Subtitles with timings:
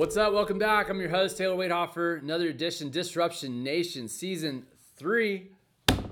[0.00, 0.32] What's up?
[0.32, 0.88] Welcome back.
[0.88, 2.20] I'm your host, Taylor Waithofer.
[2.20, 4.64] Another edition, Disruption Nation, Season
[5.00, 5.48] 3.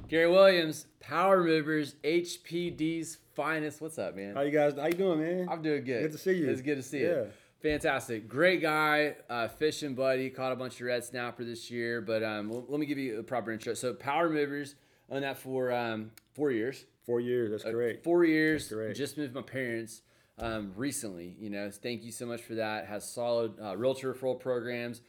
[0.09, 3.83] Gary Williams, Power Movers, HPD's finest.
[3.83, 4.35] What's up, man?
[4.35, 4.73] How you guys?
[4.79, 5.47] How you doing, man?
[5.51, 6.05] I'm doing good.
[6.05, 6.49] Good to see you.
[6.49, 7.09] It's good to see Yeah.
[7.09, 7.27] you.
[7.61, 8.27] Fantastic.
[8.29, 10.31] Great guy, uh, fishing buddy.
[10.31, 12.01] Caught a bunch of red snapper this year.
[12.01, 13.75] But um, let me give you a proper intro.
[13.75, 14.75] So, Power Movers,
[15.11, 16.87] owned that for um, four years.
[17.05, 17.51] Four years.
[17.51, 18.05] That's Uh, correct.
[18.05, 18.69] Four years.
[18.69, 18.97] correct.
[18.97, 20.01] Just moved my parents
[20.39, 21.37] um, recently.
[21.39, 22.87] You know, thank you so much for that.
[22.87, 25.03] Has solid uh, realtor referral programs.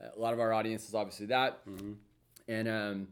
[0.00, 1.66] A lot of our audience is obviously that.
[1.66, 1.94] Mm-hmm.
[2.46, 3.08] And um,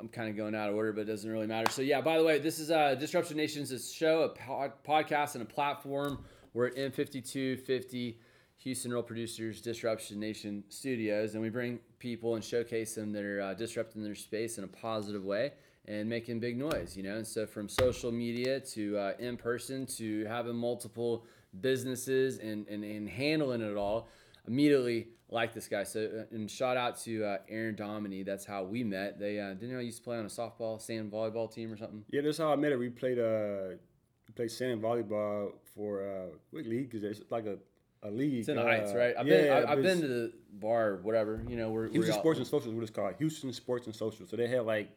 [0.00, 1.70] I'm kind of going out of order, but it doesn't really matter.
[1.70, 5.34] So yeah, by the way, this is uh, Disruption Nations, a show, a pod- podcast,
[5.34, 6.24] and a platform.
[6.54, 8.14] We're at M5250
[8.58, 13.40] Houston Real Producers Disruption Nation Studios, and we bring people and showcase them that are
[13.40, 15.52] uh, disrupting their space in a positive way
[15.86, 16.96] and making big noise.
[16.96, 21.24] You know, and so from social media to uh, in person to having multiple
[21.60, 24.08] businesses and, and and handling it all
[24.46, 25.84] immediately like this guy.
[25.84, 28.22] So, uh, and shout out to uh, Aaron Domini.
[28.22, 29.18] That's how we met.
[29.18, 31.76] They uh, didn't know I used to play on a softball, sand volleyball team or
[31.76, 32.04] something.
[32.10, 32.78] Yeah, that's how I met her.
[32.78, 33.76] We played uh,
[34.26, 36.90] we played sand volleyball for uh, what league?
[36.90, 37.58] Because it's like a,
[38.06, 38.34] a league.
[38.34, 39.14] It's in the uh, Heights, right?
[39.18, 41.44] I've yeah, been, I, I've been to the bar, whatever.
[41.48, 43.14] You know, we're, we're Houston all- Sports and Social is what it's called.
[43.18, 44.26] Houston Sports and Social.
[44.26, 44.90] So they have like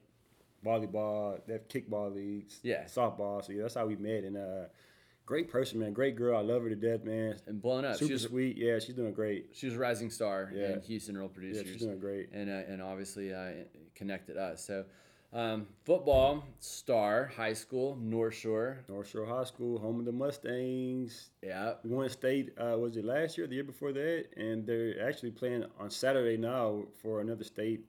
[0.66, 2.84] volleyball, they have kickball leagues, Yeah.
[2.86, 3.44] softball.
[3.46, 4.24] So yeah, that's how we met.
[4.24, 4.66] And uh,
[5.26, 5.94] great person, man.
[5.94, 6.38] Great girl.
[6.38, 7.36] I love her to death, man.
[7.48, 7.96] and blown up.
[7.96, 8.58] Super She was, sweet.
[8.58, 9.50] Yeah, she's doing great.
[9.54, 10.74] she was a rising star Yeah.
[10.74, 11.66] in Houston Real Producers.
[11.66, 12.30] Yeah, she's doing great.
[12.34, 13.52] and uh, and obviously uh,
[13.96, 14.64] connected us.
[14.66, 14.86] So,
[15.34, 18.80] um, football star, high school, North Shore.
[18.90, 21.30] North Shore High School, home of the Mustangs.
[21.42, 22.54] Yeah, We won state.
[22.58, 24.26] Uh, was it last year, the year before that?
[24.36, 27.86] And they're actually playing on Saturday now for another state,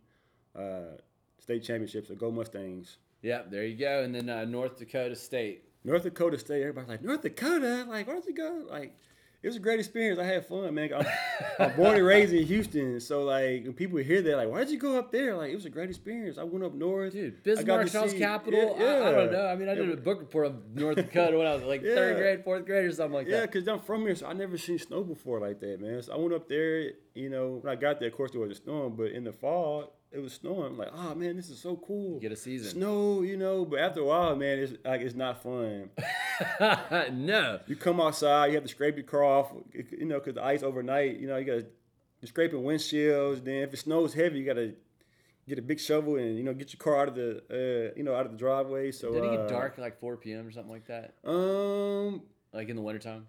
[0.56, 0.96] uh,
[1.38, 2.06] state championships.
[2.08, 2.98] So go Mustangs.
[3.22, 3.42] yeah.
[3.50, 4.02] There you go.
[4.04, 5.64] And then uh, North Dakota State.
[5.84, 6.60] North Dakota State.
[6.60, 7.86] Everybody's like North Dakota.
[7.88, 8.64] Like where'd you go?
[8.70, 8.94] Like
[9.42, 10.20] it was a great experience.
[10.20, 10.90] I had fun, man.
[10.94, 11.04] I'm,
[11.58, 14.78] I'm born and raised in Houston, so like when people hear that, like why'd you
[14.78, 15.34] go up there?
[15.34, 16.38] Like it was a great experience.
[16.38, 17.12] I went up north.
[17.12, 18.76] Dude, Bismarck, to Charles Capital.
[18.78, 19.46] Yeah, I, I don't know.
[19.48, 21.94] I mean, I did a book report of North Dakota when I was like Yeah.
[21.96, 23.50] third grade, fourth grade, or something like Yeah, that.
[23.50, 26.00] because I'm from here, so I never seen snow before like that, man.
[26.02, 28.52] So I went up there, you know, when I got there, of course, there was
[28.52, 30.72] a storm, but in the fall, it was snowing.
[30.72, 32.20] I'm like, oh, man, this is so cool.
[32.20, 32.70] Get a season.
[32.70, 35.90] Snow, you know, but after a while, man, it's like it's not fun.
[37.12, 37.60] no.
[37.66, 40.62] You come outside, you have to scrape your car off, you know, because the ice
[40.62, 41.66] overnight, you know, you got to
[42.22, 43.44] you're scraping windshields.
[43.44, 44.74] Then if it snows heavy, you got to
[45.48, 48.04] get a big shovel and you know get your car out of the uh, you
[48.04, 48.92] know out of the driveway.
[48.92, 50.46] So Did it uh, get dark like 4 p.m.
[50.46, 51.14] or something like that?
[51.24, 52.22] Um.
[52.52, 53.26] Like in the wintertime?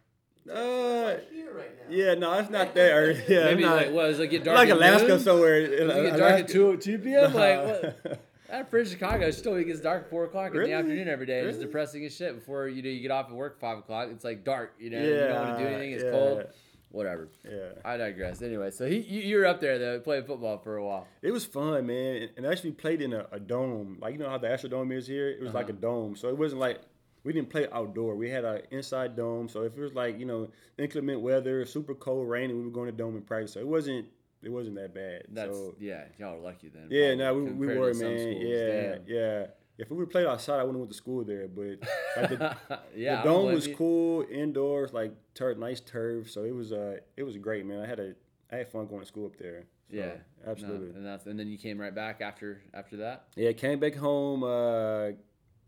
[0.52, 1.18] Uh.
[1.32, 1.96] here right now.
[1.96, 2.14] Yeah.
[2.16, 2.96] No, it's not there.
[2.96, 3.24] early.
[3.28, 3.46] Yeah.
[3.46, 5.20] Maybe it's not, like, what, does it get dark like Alaska noon?
[5.20, 5.68] somewhere.
[5.68, 7.34] Does it get dark at 2, 2 p.m.?
[7.34, 8.06] Like, what?
[8.06, 8.16] Nah.
[8.52, 11.40] Out for Chicago, it still gets dark at 4 o'clock in the afternoon every day.
[11.40, 14.10] It's depressing as shit before you know you get off at work 5 o'clock.
[14.12, 15.02] It's like dark, you know?
[15.02, 15.92] you don't want to do anything.
[15.94, 16.12] It's yeah.
[16.12, 16.44] cold.
[16.92, 17.30] Whatever.
[17.44, 17.70] Yeah.
[17.84, 18.44] I digress.
[18.44, 21.08] Anyway, so he, you, you were up there, though, playing football for a while.
[21.24, 23.98] It was fun, man, and I actually played in a, a dome.
[24.00, 25.28] Like you know how the Astrodome is here.
[25.30, 25.82] It was like a Uh-huh.
[25.82, 26.80] dome, so it wasn't like
[27.24, 28.16] we didn't play outdoor.
[28.16, 29.48] We had an inside dome.
[29.48, 32.88] So if it was like you know inclement weather, super cold, raining, we were going
[32.90, 33.54] to dome and practice.
[33.54, 34.06] So it wasn't
[34.42, 35.24] it wasn't that bad.
[35.30, 36.88] That's, so, yeah, y'all are lucky then.
[36.90, 37.96] yeah, no, we, we were man.
[37.96, 38.36] schools.
[38.40, 39.02] Yeah, Damn.
[39.08, 39.46] yeah.
[39.76, 41.48] If we would played outside, I wouldn't have went to school there.
[41.48, 41.80] But
[42.16, 42.58] like the,
[42.96, 43.76] yeah, the dome was you.
[43.76, 46.30] cool indoors, like turf, nice turf.
[46.30, 47.80] So it was uh it was great, man.
[47.80, 48.14] I had a
[48.52, 49.64] I had fun going to school up there.
[49.90, 50.06] So, Yeah,
[50.46, 50.90] no, absolutely.
[50.96, 53.28] and that's and then you came right back after after that.
[53.36, 55.12] Yeah, came back home uh,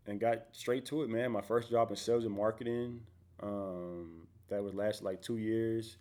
[0.06, 1.32] and got straight to it, man.
[1.32, 3.00] My first job in sales and marketing.
[3.42, 5.98] Um, that was last like two years,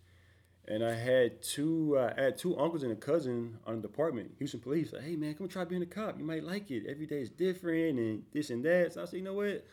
[0.68, 1.98] and I had two.
[1.98, 4.94] Uh, I had two uncles and a cousin on the department, Houston Police.
[4.94, 6.18] Like, hey man, come try being a cop.
[6.18, 6.86] You might like it.
[6.88, 8.94] Every day is different and this and that.
[8.94, 9.66] So I said, you know what?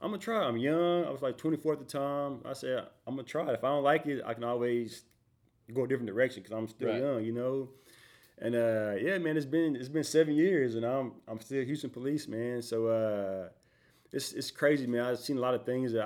[0.00, 0.42] I'm gonna try.
[0.42, 1.04] I'm young.
[1.04, 2.40] I was like 24 at the time.
[2.44, 3.52] I said, I'm gonna try.
[3.52, 5.04] If I don't like it, I can always
[5.72, 7.00] go a different direction because I'm still Right.
[7.00, 7.68] young, you know.
[8.38, 11.90] And uh, yeah, man, it's been it's been seven years, and I'm I'm still Houston
[11.90, 12.60] police, man.
[12.62, 13.48] So uh,
[14.14, 15.04] it's it's crazy, man.
[15.04, 16.04] I've seen a lot of things that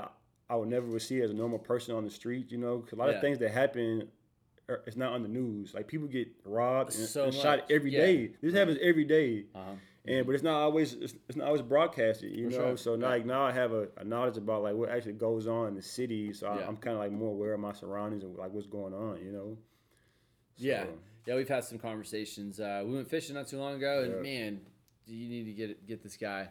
[0.51, 2.79] I, I would never would see as a normal person on the street, you know.
[2.81, 3.17] 'cause a lot Yeah.
[3.17, 4.09] of things that happen,
[4.69, 5.75] are, it's not on the news.
[5.75, 8.01] Like people get robbed and, So and shot every yeah.
[8.07, 8.33] day.
[8.43, 9.47] This happens every day.
[9.55, 9.73] Uh-huh.
[10.07, 12.57] And but it's not always it's, it's not always broadcasted, you For know.
[12.69, 12.77] sure.
[12.79, 13.09] So Yeah.
[13.09, 15.83] like now I have a, a knowledge about like what actually goes on in the
[15.83, 16.33] city.
[16.33, 16.67] So I, Yeah.
[16.69, 19.33] I'm kind of like more aware of my surroundings and like what's going on, you
[19.33, 19.59] know.
[20.57, 22.59] Yeah, So, yeah, we've had some conversations.
[22.59, 24.23] Uh, we went fishing not too long ago, and Yeah.
[24.23, 24.61] man,
[25.07, 26.49] you need to get get this guy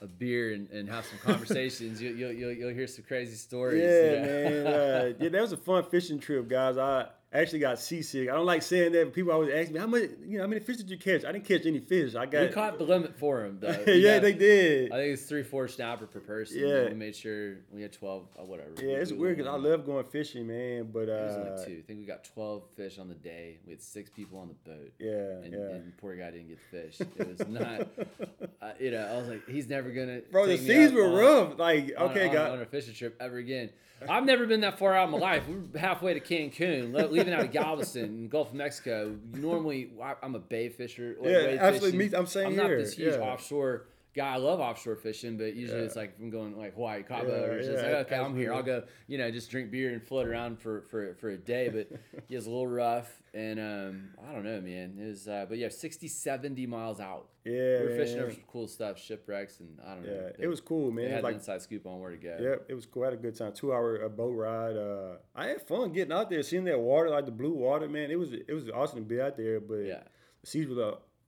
[0.00, 2.00] a beer and, and have some conversations.
[2.00, 3.82] you, you'll, you'll you'll hear some crazy stories.
[3.82, 4.22] Yeah, know?
[4.22, 4.66] man.
[4.66, 6.78] Uh, yeah, that was a fun fishing trip, guys.
[6.78, 8.28] I actually got seasick.
[8.28, 10.48] I don't like saying that, but people always ask me how much, you know, how
[10.48, 11.24] many fish did you catch?
[11.24, 12.14] I didn't catch any fish.
[12.14, 12.42] I got.
[12.42, 13.70] we caught the limit for him though.
[13.86, 14.92] yeah, know, they did.
[14.92, 16.58] I think it's three four snapper per person.
[16.58, 16.88] Yeah.
[16.88, 18.26] we made sure we had twelve.
[18.38, 18.70] Uh, whatever.
[18.82, 20.90] Yeah, it's We- weird because I love going fishing, man.
[20.92, 21.78] But It was uh, only two.
[21.78, 23.58] I think we got twelve fish on the day.
[23.64, 24.92] We had six people on the boat.
[24.98, 25.10] yeah,
[25.44, 25.58] and, yeah.
[25.76, 27.00] and poor guy didn't get the fish.
[27.00, 27.88] It was not,
[28.62, 29.06] uh, you know.
[29.06, 30.20] I was like, he's never gonna.
[30.32, 31.58] Bro, the seas were on- rough.
[31.58, 32.50] Like, okay, on, guys.
[32.52, 33.70] on a fishing trip ever again.
[34.08, 35.46] I've never been that far out in my life.
[35.48, 39.16] We We're halfway to Cancun, leaving out of Galveston, Gulf of Mexico.
[39.32, 39.90] Normally,
[40.22, 41.16] I'm a bay fisher.
[41.22, 41.98] Yeah, absolutely.
[41.98, 42.12] fishing.
[42.12, 43.20] Me- I'm saying I'm not here, this huge yeah.
[43.20, 44.34] offshore guy.
[44.34, 45.86] I love offshore fishing, but usually Yeah.
[45.86, 48.36] it's like I'm going like Hawaii, Cabo, Yeah, or it's just yeah, like, okay, I'm
[48.36, 48.52] here.
[48.54, 51.68] I'll go, you know, just drink beer and float around for for, for a day.
[51.68, 51.90] But
[52.28, 54.96] was a little rough, and um, I don't know, man.
[55.00, 57.28] It was, uh, but yeah, 60, 70 miles out.
[57.44, 60.12] Yeah, we were fishing over some cool stuff, shipwrecks, and I don't know.
[60.12, 61.06] Yeah, it was cool, man.
[61.06, 62.36] They had Like, inside scoop on where to go.
[62.40, 63.02] Yep, it was cool.
[63.02, 63.52] I had a good time.
[63.52, 64.76] Two hour uh, boat ride.
[64.76, 68.10] Uh, I had fun getting out there, seeing that water, like the blue water, man.
[68.10, 70.02] It was it was awesome to be out there, but Yeah.
[70.42, 70.74] the seas were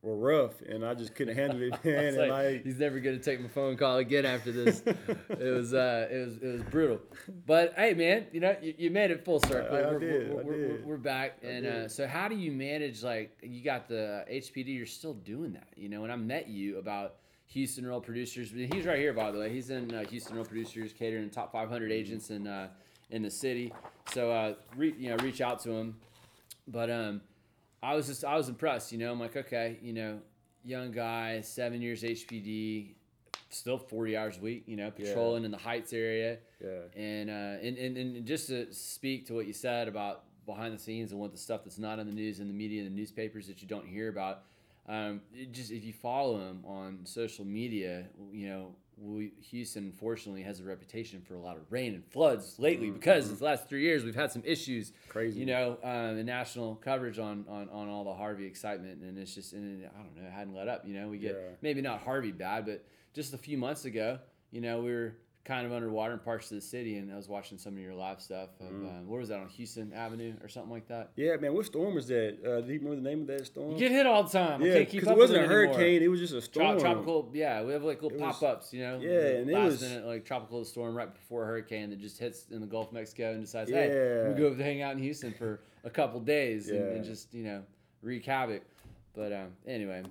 [0.02, 2.16] were rough, and I just couldn't handle it, man.
[2.16, 4.82] Like, like, he's never gonna take my phone call again after this.
[4.84, 7.00] it was uh, it was it was brutal.
[7.46, 9.76] But hey, man, you know you, you made it full circle.
[9.76, 10.84] I- I we're, did, We're, I we're, did.
[10.86, 13.02] we're back, and uh, so how do you manage?
[13.02, 15.68] Like you got the HPD, you're still doing that.
[15.76, 17.14] You know, when I met you about
[17.46, 19.52] Houston Real Producers, he's right here by the way.
[19.52, 21.92] He's in uh, Houston Real Producers, catering to top 500 Mm-hmm.
[21.92, 22.68] agents in uh,
[23.10, 23.72] in the city.
[24.12, 25.94] So uh, re, you know, reach out to him.
[26.66, 27.20] But um,
[27.82, 28.92] I was just I was impressed.
[28.92, 30.20] You know, I'm like, okay, you know,
[30.64, 32.94] young guy, seven years HPD,
[33.50, 34.64] still 40 hours a week.
[34.66, 35.06] You know, Yeah.
[35.06, 37.32] patrolling in the Heights area, yeah, and uh,
[37.66, 41.20] and, and and just to speak to what you said about behind the scenes and
[41.20, 43.62] what the stuff that's not in the news and the media and the newspapers that
[43.62, 44.42] you don't hear about.
[44.88, 50.42] Um, it just if you follow him on social media, you know, we, Houston unfortunately
[50.42, 53.82] has a reputation for a lot of rain and floods lately because the last three
[53.82, 55.40] years we've had some issues crazy.
[55.40, 59.34] you know, um, the national coverage on, on, on all the Harvey excitement, and it's
[59.34, 60.86] just, and I don't know, it hadn't let up.
[60.86, 61.54] You know, we get Yeah.
[61.62, 62.84] maybe not Harvey bad, but
[63.14, 64.18] just a few months ago,
[64.50, 67.28] you know, we were kind of underwater in parts of the city, and I was
[67.28, 68.50] watching some of your live stuff.
[68.60, 68.86] Of, Mm-hmm.
[68.86, 71.10] um, what was that on Houston Avenue or something like that?
[71.16, 71.52] yeah, man.
[71.52, 72.38] What storm was that?
[72.44, 73.72] Uh, do you remember the name of that storm?
[73.72, 74.62] You get hit all the time.
[74.62, 75.66] Yeah, because it wasn't a it anymore.
[75.74, 76.78] hurricane; it was just a storm.
[76.78, 79.00] tropical, yeah, we have like little pop ups, you know.
[79.00, 82.46] Yeah, and it was- minute like tropical storm right before a hurricane that just hits
[82.50, 83.76] in the Gulf of Mexico and decides, Yeah.
[83.88, 87.42] hey, we go hang out in Houston for a couple days and, and just you
[87.42, 87.62] know
[88.00, 88.62] wreak havoc.
[89.14, 90.04] But um, anyway,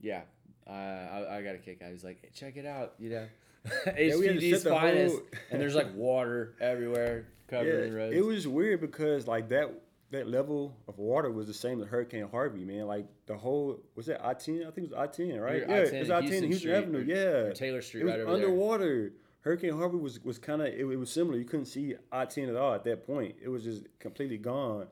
[0.00, 0.20] yeah,
[0.66, 1.90] uh, I, I got a kick out.
[1.90, 3.43] He's like, hey, check it out, you know, we had to
[3.86, 8.16] HPD's the finest, whole- and there's like water everywhere covering the roads.
[8.16, 9.70] It was weird because like that
[10.10, 12.86] that level of water was the same as Hurricane Harvey, man.
[12.86, 14.64] Like the whole was that I ten?
[14.66, 15.58] I think it was I ten, right?
[15.58, 16.98] You're yeah, I-10 it was I ten Houston Avenue.
[16.98, 18.46] or- yeah, or Taylor Street it was right over there.
[18.46, 19.12] underwater.
[19.40, 21.36] Hurricane Harvey was was kind of it, it was similar.
[21.38, 23.36] You couldn't see I ten at all at that point.
[23.42, 24.86] It was just completely gone.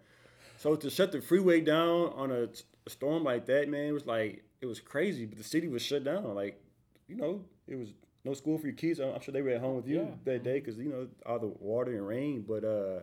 [0.58, 2.48] So to shut the freeway down on a,
[2.86, 5.24] a storm like that, man, it was like it was crazy.
[5.26, 6.34] But the city was shut down.
[6.34, 6.60] Like
[7.08, 9.00] you know, it was no school for your kids.
[9.00, 10.14] I'm I'm sure they were at home with you Yeah.
[10.24, 12.44] that day because you know all the water and rain.
[12.46, 13.00] But uh,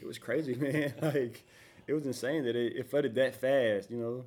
[0.00, 0.94] it was crazy, man.
[1.02, 1.44] like
[1.86, 3.90] it was insane that it, it flooded that fast.
[3.90, 4.24] You know.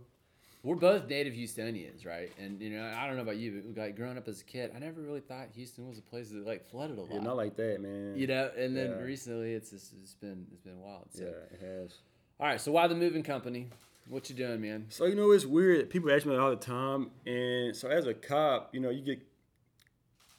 [0.66, 2.32] We're both native Houstonians, right?
[2.40, 4.72] And you know, I don't know about you, but like growing up as a kid,
[4.74, 7.12] I never really thought Houston was a place that like flooded a lot.
[7.12, 8.14] Yeah, not like that, man.
[8.16, 9.02] you know, and then Yeah.
[9.04, 11.08] recently it's just, it's been it's been wild.
[11.12, 11.24] So.
[11.26, 11.96] Yeah, it has.
[12.40, 13.68] All right, so why the moving company?
[14.08, 14.86] What you doing, man?
[14.90, 15.90] So you know it's weird.
[15.90, 19.02] People ask me that all the time, and so as a cop, you know you
[19.02, 19.26] get you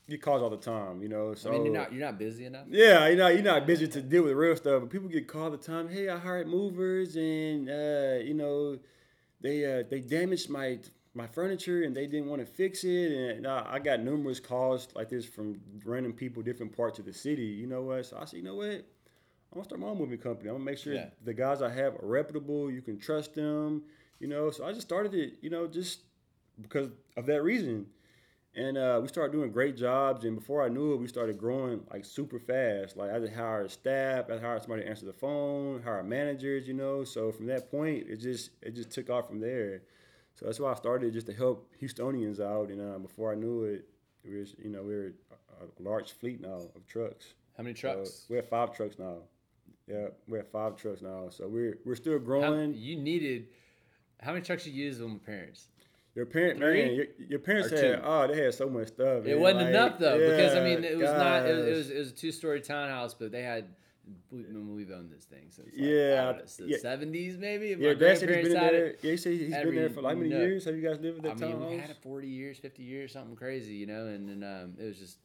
[0.09, 1.03] get calls all the time.
[1.03, 2.67] You know, so I mean, you're not you're not busy enough.
[2.69, 5.45] Yeah, you know, you're not busy to deal with real stuff, but people get called
[5.45, 5.89] all the time.
[5.89, 8.79] Hey, I hired movers, and uh, you know,
[9.41, 10.79] they uh, they damaged my
[11.15, 13.13] my furniture, and they didn't want to fix it.
[13.37, 17.13] And uh, I got numerous calls like this from random people, different parts of the
[17.13, 17.45] city.
[17.47, 18.07] You know what?
[18.07, 18.67] So I said, you know what?
[19.53, 20.49] I'm gonna start my own moving company.
[20.49, 21.11] I'm gonna make sure Yeah.
[21.25, 22.71] the guys I have are reputable.
[22.73, 23.85] You can trust them.
[24.19, 25.35] You know, so I just started it.
[25.43, 26.01] You know, just
[26.61, 27.87] because of that reason.
[28.57, 31.81] And uh, we started doing great jobs, and before I knew it, we started growing
[31.93, 32.97] like super fast.
[32.97, 36.75] Like I just hired staff, I hired somebody to answer the phone, hired managers, you
[36.75, 37.03] know.
[37.03, 39.83] So from that point, it just it just took off from there.
[40.37, 42.69] So that's why I started just to help Houstonians out.
[42.69, 43.87] And uh, before I knew it,
[44.25, 45.13] we was you know we were
[45.61, 47.35] a, large fleet now of trucks.
[47.57, 48.27] How many So trucks?
[48.29, 49.17] we have five trucks now.
[49.89, 51.29] Yeah, we have five trucks now.
[51.31, 52.75] So we're we're still How- growing.
[52.75, 53.49] you needed
[54.21, 55.67] how many trucks you used with my parents?
[56.14, 56.85] Your parent, Three?
[56.85, 58.02] man, your, your parents Or had two?
[58.04, 59.25] oh they had so much stuff.
[59.25, 61.44] It man, wasn't like, enough though, because I mean, it was not.
[61.47, 63.66] It was, it was, it was a two story townhouse, but they had
[64.30, 66.76] we, when we've owned this thing since like, Yeah, know, the yeah.
[66.76, 67.73] 70s maybe.
[67.73, 68.87] if Yeah, my Dad said he's grandparents been had there.
[68.87, 68.99] it.
[69.02, 70.38] Yeah, he said he's been there for like how many nook.
[70.40, 70.64] years?
[70.66, 71.80] Have you guys lived at I that mean, we townhouse?
[71.80, 74.99] had it 40 years, 50 years, something crazy, you know, and then um, it was
[74.99, 75.18] just,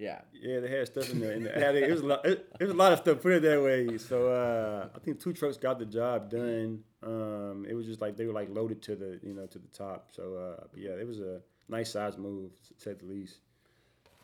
[0.00, 0.20] yeah.
[0.32, 1.32] Yeah, they had stuff in there.
[1.32, 1.84] In the attic.
[1.84, 2.24] It was a lot.
[2.24, 3.20] It, it was a lot of stuff.
[3.20, 3.98] Put it that way.
[3.98, 6.82] So uh, I think two trucks got the job done.
[7.02, 9.68] Um, it was just like they were like loaded to the you know to the
[9.68, 10.08] top.
[10.10, 13.40] So uh, but yeah, it was a nice size move to say the least.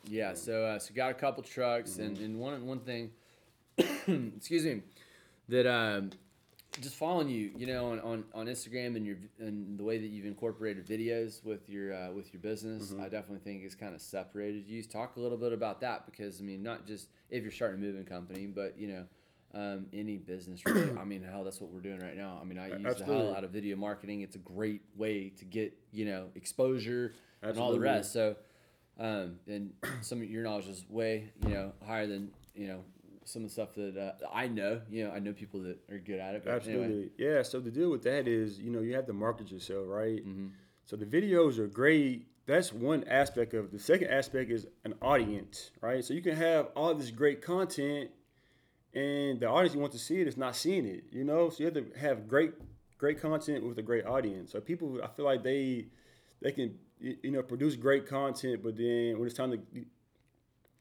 [0.09, 3.11] Yeah, so uh, so got a couple trucks, and, and one one thing,
[3.77, 4.81] excuse me,
[5.49, 6.11] that um,
[6.81, 10.07] just following you, you know, on, on, on Instagram and your and the way that
[10.07, 14.01] you've incorporated videos with your uh, with your business, I definitely think it's kind of
[14.01, 14.83] separated you.
[14.83, 17.85] Talk a little bit about that because I mean, not just if you're starting a
[17.85, 19.05] moving company, but you know.
[19.55, 20.91] Um, any business, really.
[20.99, 22.37] I mean, hell, that's what we're doing right now.
[22.39, 23.15] I mean, I use Absolutely.
[23.15, 24.21] hell out of video marketing.
[24.21, 28.11] It's a great way to get you know exposure and all the rest.
[28.11, 28.35] So,
[28.99, 32.83] um, and some of your knowledge is way you know higher than you know
[33.27, 34.81] some of the stuff that uh, I know.
[34.89, 36.43] You know, I know people that are good at it.
[36.47, 36.85] Absolutely.
[36.85, 37.09] Anyway.
[37.17, 37.41] Yeah.
[37.43, 40.25] So the deal with that is, you know, you have to market yourself, right?
[40.25, 40.47] Mm-hmm.
[40.85, 42.27] So the videos are great.
[42.45, 43.71] That's one aspect of it.
[43.73, 46.03] The second aspect is an audience, right?
[46.03, 48.09] So you can have all this great content,
[48.93, 51.03] and the audience you want to see it is not seeing it.
[51.11, 52.53] You know, so you have to have great,
[52.97, 54.53] great content with a great audience.
[54.53, 55.87] So people, I feel like they,
[56.41, 59.59] they can, you know, produce great content, but then when it's time to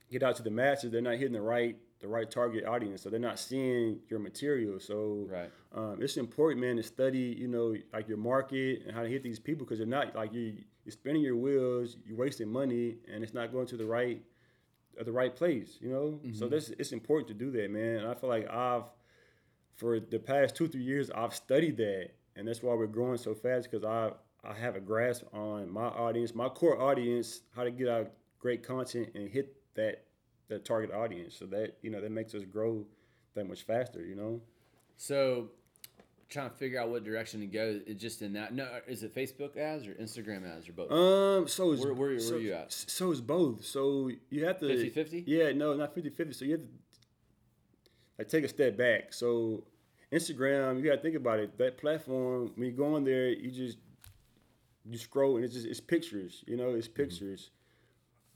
[0.08, 3.10] get out to the masses, they're not hitting the right the right target audience, so
[3.10, 4.78] they're not seeing your material.
[4.78, 5.50] So Right.
[5.72, 9.22] um, it's important, man, to study, you know, like your market and how to hit
[9.22, 10.58] these people because they're not like you.
[10.84, 14.22] You're spinning your wheels, you're wasting money, and it's not going to the right,
[15.00, 15.78] uh, the right place.
[15.80, 17.96] You know, so this it's important to do that, man.
[17.98, 18.84] And I feel like I've,
[19.74, 23.34] for the past two three years, I've studied that, and that's why we're growing so
[23.34, 24.12] fast because I
[24.44, 28.62] I have a grasp on my audience, my core audience, how to get out great
[28.62, 30.05] content and hit that
[30.48, 31.34] that target audience.
[31.36, 32.84] So that you know that makes us grow
[33.34, 34.04] that much faster.
[34.04, 34.40] You know.
[34.98, 35.50] So,
[36.30, 37.80] trying to figure out what direction to go.
[37.86, 38.54] It just in that.
[38.54, 40.90] No, is it Facebook ads or Instagram ads or both?
[40.90, 42.72] Um, so it's, Where- where- where so, you at?
[42.72, 43.64] So it's both.
[43.64, 45.24] So you have to 50-50?
[45.26, 46.34] Yeah, no, not 50-50.
[46.34, 46.68] So you have to
[48.18, 49.12] like take a step back.
[49.12, 49.64] So
[50.12, 51.58] Instagram, you gotta think about it.
[51.58, 53.76] That platform, when you go on there, you just
[54.88, 56.42] you scroll and it's just it's pictures.
[56.46, 56.78] You know, Mm-hmm.
[56.78, 57.50] it's pictures.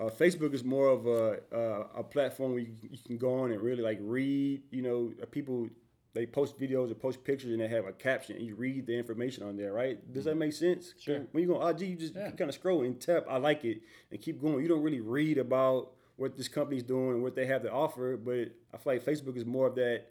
[0.01, 3.53] Uh, Facebook is more of a uh, a platform where you, you can go on
[3.53, 4.63] and really like read.
[4.71, 5.69] You know, uh, people
[6.15, 8.97] they post videos or post pictures and they have a caption and you read the
[8.97, 10.13] information on there, right?
[10.13, 10.89] Does that make sense?
[10.89, 10.99] Mm-hmm.
[11.01, 11.27] Sure.
[11.33, 12.31] When you go on IG, you just Yeah.
[12.31, 14.61] kind of scroll and tap, I like it, and keep going.
[14.63, 18.17] You don't really read about what this company's doing and what they have to offer,
[18.17, 20.07] but I feel like Facebook is more of that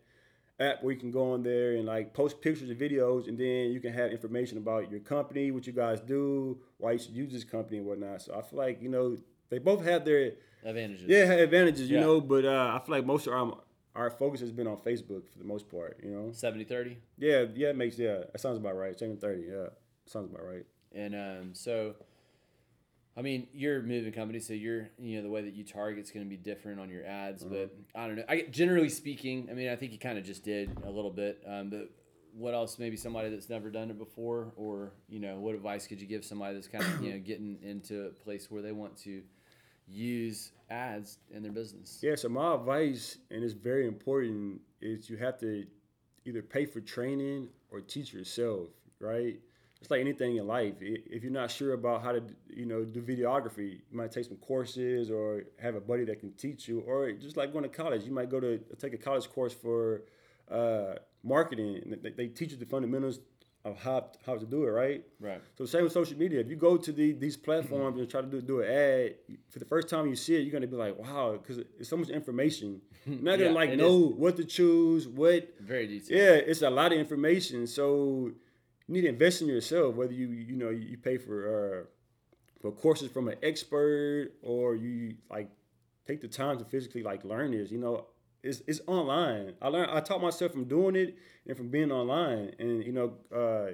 [0.60, 3.72] app where you can go on there and like post pictures and videos, and then
[3.72, 7.32] you can have information about your company, what you guys do, why you should use
[7.34, 8.22] this company and whatnot.
[8.22, 9.18] So I feel like you know
[9.50, 11.06] they both have their Advantages.
[11.08, 12.04] yeah advantages, you Yeah.
[12.04, 13.58] know, but uh, I feel like most of our
[13.96, 16.32] our focus has been on Facebook for the most part, you know.
[16.32, 16.98] 70 30.
[17.18, 18.98] Yeah, yeah, it makes yeah, that sounds about right.
[18.98, 19.68] Seven thirty, yeah,
[20.06, 20.66] sounds about right.
[20.94, 21.96] And um, so,
[23.18, 26.04] I mean, you're a moving company, so you're you know the way that you target
[26.04, 27.44] is going to be different on your ads.
[27.44, 28.24] But I don't know.
[28.30, 31.44] I generally speaking, I mean, I think you kind of just did a little bit.
[31.46, 31.90] Um, but
[32.34, 32.80] what else?
[32.80, 36.24] Maybe somebody that's never done it before, or you know, what advice could you give
[36.24, 39.22] somebody that's kind of you know getting into a place where they want to
[39.92, 42.00] use ads in their business?
[42.02, 45.66] Yeah, so my advice, and it's very important, is you have to
[46.26, 48.70] either pay for training or teach yourself,
[49.00, 49.40] right?
[49.82, 50.76] It's like anything in life.
[50.82, 54.38] If you're not sure about how to, you know, do videography, you might take some
[54.38, 58.04] courses or have a buddy that can teach you, or just like going to college,
[58.04, 60.04] you might go to take a college course for
[60.52, 61.98] uh, marketing.
[62.04, 63.20] They, they teach you the fundamentals
[63.66, 65.04] of how how to do it, right?
[65.20, 65.42] Right.
[65.58, 66.40] So same with social media.
[66.40, 69.16] If you go to the, these platforms and try to do, do an ad,
[69.50, 71.98] for the first time you see it, you're gonna be like, wow, because it's so
[71.98, 72.82] much information.
[73.06, 75.54] You're not gonna Yeah, like know what to choose, what.
[75.60, 76.20] Very detailed.
[76.20, 77.68] Yeah, it's a lot of information.
[77.68, 78.32] So
[78.88, 79.96] you need to invest in yourself.
[79.96, 81.38] Whether you you know you pay for
[81.84, 81.84] uh,
[82.62, 85.50] for courses from an expert or you like
[86.08, 87.72] take the time to physically like learn this.
[87.72, 88.06] You know,
[88.44, 89.54] it's it's online.
[89.62, 91.18] I learned I taught myself from doing it
[91.48, 93.72] and from being online, and you know, uh,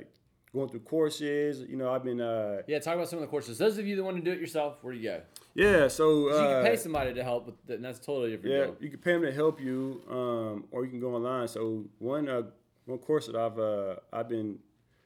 [0.53, 1.61] going through courses.
[1.69, 2.79] You know, I've been uh, Yeah.
[2.79, 3.57] Talk about some of the courses.
[3.57, 5.21] Those of you that want to do it yourself, where do you go?
[5.53, 5.87] yeah.
[5.87, 8.55] So 'Cause you uh, can pay somebody to help with that, and that's totally different
[8.55, 8.75] Yeah, deal.
[8.79, 11.47] you can pay them to help you, um, or you can go online.
[11.47, 12.43] So one uh,
[12.85, 14.59] one course that I've uh, I've been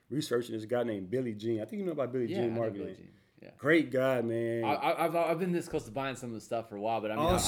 [0.10, 1.62] researching is a guy named Billy Gene.
[1.62, 2.96] I think you know about Billy Yeah, I Gene marketing.
[3.42, 3.50] Yeah.
[3.58, 4.66] Great guy, man.
[4.66, 6.82] I, I- I've, I've been this close to buying some of the stuff for a
[6.82, 7.42] while, but I mean, I- I've-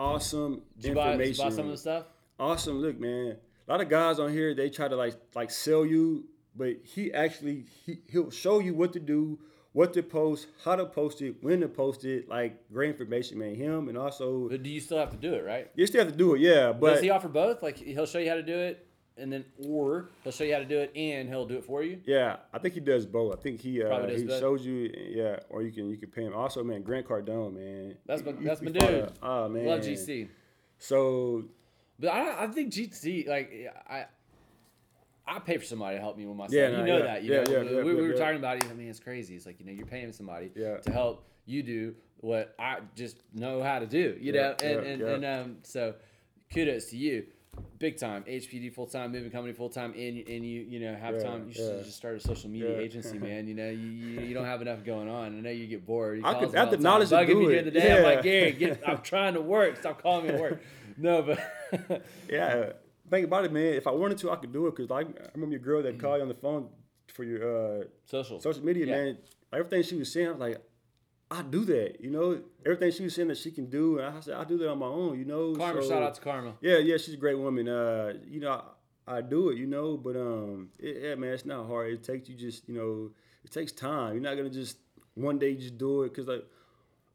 [0.00, 1.44] awesome, you buy, information.
[1.44, 2.04] buy some of the stuff?
[2.38, 2.80] awesome.
[2.80, 3.36] Look, man.
[3.68, 6.24] A lot of guys on here they try to like like sell you,
[6.56, 9.38] but he actually he, he'll show you what to do,
[9.72, 13.54] what to post, how to post it, when to post it, like great information, man.
[13.54, 15.70] Him and also But do you still have to do it, right?
[15.76, 16.72] you still have to do it, yeah.
[16.72, 17.62] But Does he offer both?
[17.62, 18.84] Like he'll show you how to do it,
[19.20, 21.82] and then or he'll show you how to do it and he'll do it for
[21.82, 22.00] you.
[22.06, 23.34] yeah, I think he does both.
[23.34, 24.40] I think he uh, he both.
[24.40, 26.34] shows you, yeah, or you can you can pay him.
[26.34, 29.12] Also, man, Grant Cardone, man, That's my that's my dude.
[29.22, 30.28] Oh man, Love GC.
[30.78, 31.44] So
[31.98, 33.52] But I, I think GC like
[33.88, 34.06] I.
[35.26, 36.72] I pay for somebody to help me with my Yeah, stuff.
[36.72, 37.22] no, you know yeah, that.
[37.22, 38.18] You yeah, know, yeah, we, yeah, we yeah, were yeah.
[38.18, 38.64] talking about it.
[38.68, 39.36] I mean, it's crazy.
[39.36, 40.78] It's like you know, you're paying somebody Yeah.
[40.78, 44.16] to help you do what I just know how to do.
[44.20, 45.08] You Yeah, know, and yeah, and, yeah.
[45.08, 45.94] and um, so
[46.52, 47.26] kudos to you,
[47.78, 48.24] big time.
[48.24, 51.22] HPD full time, moving company full time, and you- and you you know have Yeah,
[51.22, 51.48] time.
[51.48, 51.82] You should yeah.
[51.82, 52.78] just start a social media Yeah.
[52.84, 53.46] agency, man.
[53.48, 55.36] You know, you, you, you don't have enough going on.
[55.38, 56.18] I know you get bored.
[56.18, 57.64] You I could- us I have all the knowledge to do it.
[57.64, 57.96] the day.
[57.96, 58.22] I'm like Yeah.
[58.22, 59.76] Gary, get, I'm trying to work.
[59.78, 60.62] Stop calling me at work.
[60.96, 62.72] No, but yeah,
[63.08, 63.72] think about it, man.
[63.74, 64.76] If I wanted to, I could do it.
[64.76, 66.68] Cause like I remember your girl that called you on the phone
[67.14, 68.38] for your uh, social.
[68.40, 69.16] social media, man.
[69.50, 70.58] Everything she was saying, I was like,
[71.30, 72.00] I do that.
[72.00, 74.58] You know, everything she was saying that she can do, and I said I do
[74.58, 75.18] that on my own.
[75.18, 76.54] You know, Karma, So- shout out to Karma.
[76.60, 77.68] Yeah, yeah, she's a great woman.
[77.68, 78.62] Uh, you know,
[79.06, 81.92] I, I do it, you know, but um, it, yeah, man, it's not hard.
[81.92, 83.10] It takes you just, you know,
[83.44, 84.14] it takes time.
[84.14, 84.78] You're not gonna just
[85.14, 86.44] one day just do it because like.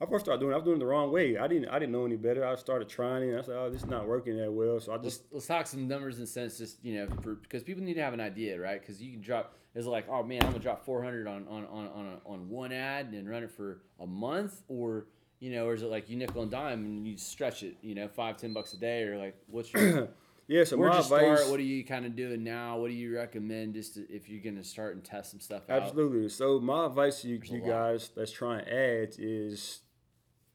[0.02, 0.56] I first started doing it.
[0.56, 1.38] I was doing it the wrong way.
[1.38, 1.70] I didn't.
[1.70, 2.46] I didn't know any better.
[2.46, 3.30] I started trying it.
[3.30, 5.48] And I said, "Oh, this is not working that well." So I Let's, just let's
[5.48, 8.20] talk some numbers and cents, just you know, for, because people need to have an
[8.20, 8.78] idea, right?
[8.82, 9.56] Because you can drop.
[9.76, 12.72] It's like, oh man, I'm gonna drop 400 on on on on, a, on one
[12.72, 15.08] ad and run it for a month, or
[15.40, 17.94] you know, or is it like you nickel and dime and you stretch it, you
[17.94, 20.10] know, five ten bucks a day, or like what's your
[20.48, 20.64] yeah.
[20.64, 21.24] So where'd my you start?
[21.24, 22.78] advice, What are you kind of doing now?
[22.78, 25.84] What do you recommend just to, if you're gonna start and test some stuff out?
[25.84, 26.30] Absolutely.
[26.30, 29.82] So my advice to you, you guys that's trying ads is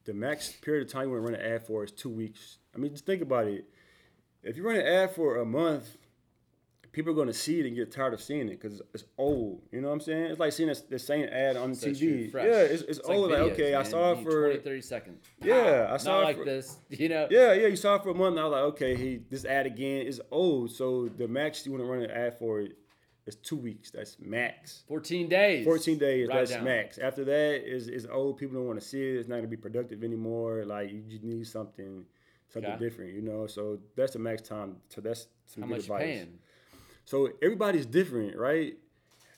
[0.04, 2.56] the max period of time you want to run an ad for is two weeks.
[2.74, 3.66] I mean, just think about it.
[4.42, 5.98] If you run an ad for a month,
[6.92, 9.62] people are going to see it and get tired of seeing it because it's old.
[9.70, 10.24] You know what I'm saying?
[10.24, 12.32] It's like seeing the same ad on So TV.
[12.32, 13.30] Yeah, it's, it's, old.
[13.30, 15.24] Like, videos, okay, I saw it for 20, 30 seconds.
[15.42, 17.28] Yeah, I saw Not it like for- this, you know.
[17.30, 17.66] yeah, yeah.
[17.68, 18.32] You saw it for a month.
[18.36, 20.72] And I was like, okay, he this ad again is old.
[20.72, 22.64] So the max you want to run an ad for
[23.26, 23.90] is two weeks.
[23.90, 24.82] That's max.
[24.88, 25.64] 14 days.
[25.64, 26.64] 14 days, it that's down.
[26.64, 26.98] max.
[26.98, 28.38] After that is is old.
[28.38, 29.16] People don't want to see it.
[29.16, 30.64] It's not gonna be productive anymore.
[30.64, 32.04] Like you just need something
[32.48, 32.80] something Okay.
[32.84, 33.46] different, you know.
[33.46, 34.78] So that's the max time.
[34.88, 36.02] So that's some How good much advice.
[36.02, 36.38] paying?
[37.10, 38.78] So everybody's different, right?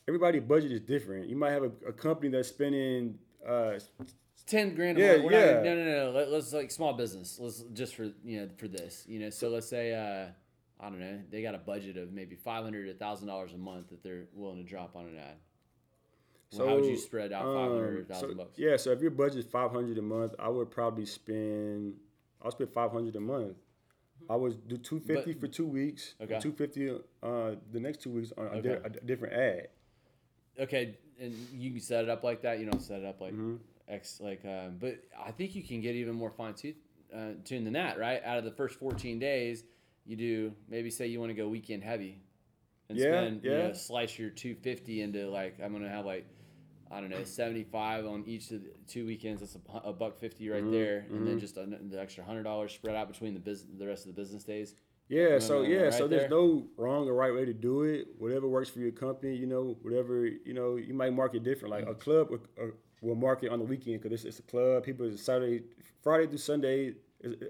[0.06, 1.30] Everybody's budget is different.
[1.30, 3.78] You might have a, a company that's spending uh,
[4.44, 4.98] ten grand.
[4.98, 5.24] A Yeah, month.
[5.24, 5.54] We're yeah.
[5.54, 6.10] Not, no, no, no.
[6.10, 7.38] Let, let's like small business.
[7.40, 9.04] Let's just for you know for this.
[9.08, 11.18] You know, so let's say uh, I don't know.
[11.30, 14.24] They got a budget of maybe five hundred to thousand dollars a month that they're
[14.34, 15.36] willing to drop on an ad.
[16.50, 18.58] So how would you spread out five hundred um, thousand so- bucks?
[18.58, 21.94] Yeah, so if your budget is five hundred a month, I would probably spend.
[22.42, 23.56] I'll spend five hundred a month.
[24.30, 26.14] I was do two fifty for two weeks.
[26.20, 26.38] Okay.
[26.40, 29.68] Two fifty uh, the next two weeks on a, di- a different ad.
[30.60, 32.58] Okay, and you can set it up like that.
[32.58, 33.56] You don't set it up like Mm-hmm.
[33.88, 34.44] X like.
[34.44, 36.76] Um, but I think you can get even more fine tooth
[37.14, 38.22] uh, tuned than that, right?
[38.24, 39.64] Out of the first fourteen days,
[40.06, 42.20] you do maybe say you want to go weekend heavy,
[42.88, 46.26] and Yeah, spend you know slice your two fifty into like I'm gonna have like.
[46.92, 49.40] I don't know, seventy five on each of the two weekends.
[49.40, 52.42] That's a, a buck fifty right Mm-hmm, there, and then just an, the extra hundred
[52.42, 54.74] dollars spread out between the business, the rest of the business days.
[55.08, 56.30] Yeah, so no, yeah, right so there's there.
[56.30, 58.08] no wrong or right way to do it.
[58.18, 61.72] Whatever works for your company, you know, whatever you know, you might market different.
[61.72, 62.66] Like a club will, uh,
[63.00, 64.84] will market on the weekend because it's, it's a club.
[64.84, 65.64] People it's Saturday,
[66.02, 66.94] Friday through Sunday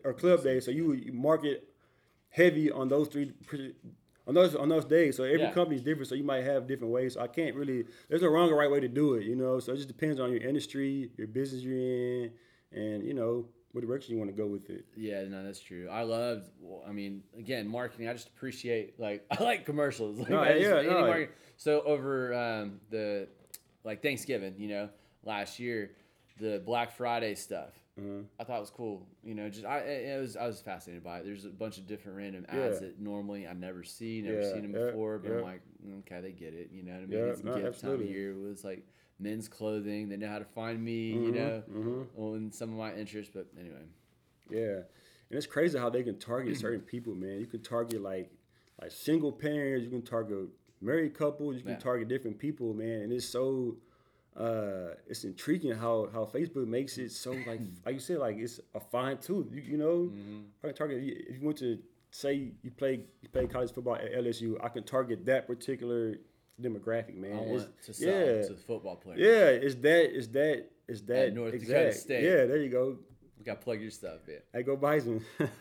[0.04, 0.60] or club day.
[0.60, 1.68] so you, you market
[2.30, 3.32] heavy on those three
[4.26, 5.16] on those on those days.
[5.16, 5.52] So every Yeah.
[5.52, 7.14] company is different, so you might have different ways.
[7.14, 7.84] So I can't really.
[8.08, 9.58] There's no wrong or right way to do it, you know.
[9.60, 12.32] So it just depends on your industry, your business you're in,
[12.72, 14.84] and you know what direction you want to go with it.
[14.96, 15.88] Yeah, no, that's true.
[15.90, 16.50] I loved.
[16.60, 18.06] well, I mean, again, marketing.
[18.08, 20.18] I just appreciate like I like commercials.
[20.18, 21.00] Like, No, just- yeah, any no.
[21.06, 23.28] market- So over um, the
[23.84, 24.88] like Thanksgiving, you know,
[25.24, 25.92] last year,
[26.38, 27.70] the Black Friday stuff.
[28.00, 28.24] Mhm.
[28.40, 29.06] I thought it was cool.
[29.22, 31.24] You know, just I it was I was fascinated by it.
[31.24, 32.86] There's a bunch of different random ads Yeah.
[32.86, 35.18] that normally I never see, never Yeah, seen them yeah, before.
[35.18, 35.30] But.
[35.32, 36.70] I'm like, "Mm, okay, they get it.
[36.72, 37.18] You know what I mean?
[37.18, 38.32] Yeah, it's a no, gift time of year.
[38.32, 38.86] It was like
[39.18, 40.08] men's clothing.
[40.08, 41.10] They know how to find me.
[41.10, 42.06] You Mhm, know, mhm.
[42.16, 43.30] on some of my interests.
[43.34, 43.84] But anyway,
[44.50, 44.76] Yeah,
[45.30, 47.40] and it's crazy how they can target certain people, man.
[47.40, 48.30] You can target like
[48.80, 50.48] like single parents, you can target
[50.80, 53.02] married couples, you can target different people, man.
[53.02, 53.76] And it's so
[54.36, 58.60] uh it's intriguing how how Facebook makes it so like like you said like it's
[58.74, 59.48] a fine tooth.
[59.52, 60.40] You, you know, Mm-hmm.
[60.62, 61.78] I can target if you went to
[62.10, 66.16] say you play you play college football at LSU, I can target that particular
[66.60, 67.32] demographic, man.
[67.32, 68.42] I It's- want to yeah.
[68.48, 69.20] to football players.
[69.20, 71.34] Yeah, it's that, it's that, it's that.
[71.34, 71.92] North Dakota.
[71.92, 72.22] State.
[72.24, 72.98] Yeah, there you go.
[73.38, 74.38] We got to plug your stuff, man.
[74.52, 75.24] Hey, go Bison.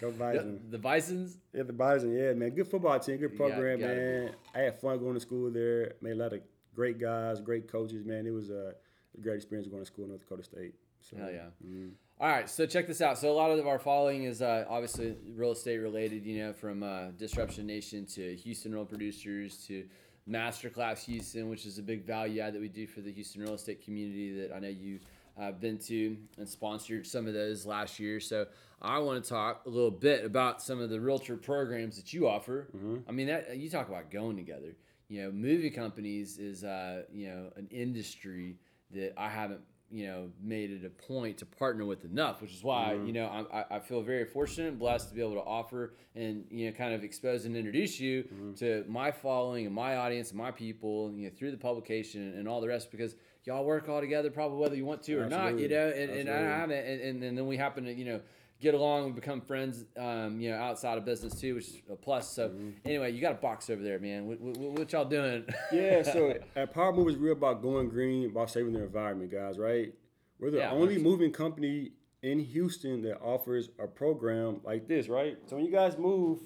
[0.00, 0.60] go Bison.
[0.70, 2.12] the Bisons, Yeah, the Bison.
[2.14, 2.50] Yeah, man.
[2.50, 3.16] Good football team.
[3.18, 4.30] Good program, man.
[4.54, 5.94] I had fun going to school there.
[6.02, 6.40] Made a lot of
[6.74, 8.26] great guys, great coaches, man.
[8.26, 8.74] It was a,
[9.20, 10.74] great experience going to school in North Dakota State.
[11.00, 11.46] So, Hell yeah.
[11.66, 11.90] mhm.
[12.20, 13.18] All right, so check this out.
[13.18, 16.26] So a lot of our following is uh, obviously real estate related.
[16.26, 19.84] You know, from uh, Disruption Nation to Houston Real Producers to
[20.28, 23.54] Masterclass Houston, which is a big value add that we do for the Houston real
[23.54, 25.00] estate community that I know you
[25.38, 28.20] have been to and sponsored some of those last year.
[28.20, 28.46] So
[28.82, 32.28] I want to talk a little bit about some of the realtor programs that you
[32.28, 32.68] offer.
[33.08, 34.74] I mean, that you talk about going together.
[35.10, 38.56] You know, movie companies is uh, you know an industry
[38.92, 42.62] that I haven't you know made it a point to partner with enough, which is
[42.62, 45.94] why you know I, I- feel very fortunate and blessed to be able to offer
[46.14, 48.22] and you know kind of expose and introduce you
[48.58, 52.46] to my following and my audience and my people you know through the publication and
[52.46, 55.58] all the rest because y'all work all together probably whether you want to or not
[55.58, 58.20] you know and, and I haven't and, and, and then we happen to you know
[58.60, 61.96] get along and become friends um, you know outside of business too which is a
[61.96, 62.52] plus so
[62.84, 66.34] anyway you got a box over there man what, what, what y'all doing Yeah, so
[66.56, 69.94] at Power Movers, we're about going green, about saving the environment, guys, right?
[70.38, 71.02] We're the Yeah, only 100%.
[71.02, 71.92] moving company
[72.22, 75.38] in Houston that offers a program like this, right?
[75.46, 76.40] So when you guys move,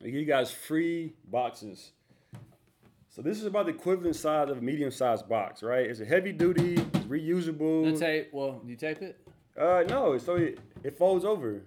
[0.00, 1.92] we give you guys free boxes.
[3.08, 5.86] So this is about the equivalent size of a medium-sized box, right?
[5.86, 7.92] It's a heavy duty, it's reusable.
[7.92, 9.18] the tape well you tape it
[9.58, 11.62] Uh, no, so it, it folds over.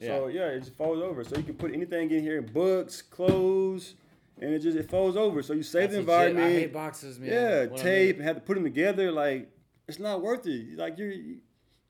[0.00, 0.40] So Yeah.
[0.42, 1.24] yeah, it just folds over.
[1.24, 3.94] So you can put anything in here, books, clothes,
[4.40, 5.42] and it just it folds over.
[5.42, 6.28] So you save That's the legit.
[6.36, 6.46] environment.
[6.46, 9.10] I hate boxes man Yeah, I'm tape, and have to put them together.
[9.12, 9.50] Like
[9.88, 10.76] it's not worth it.
[10.78, 11.40] Like you're, you-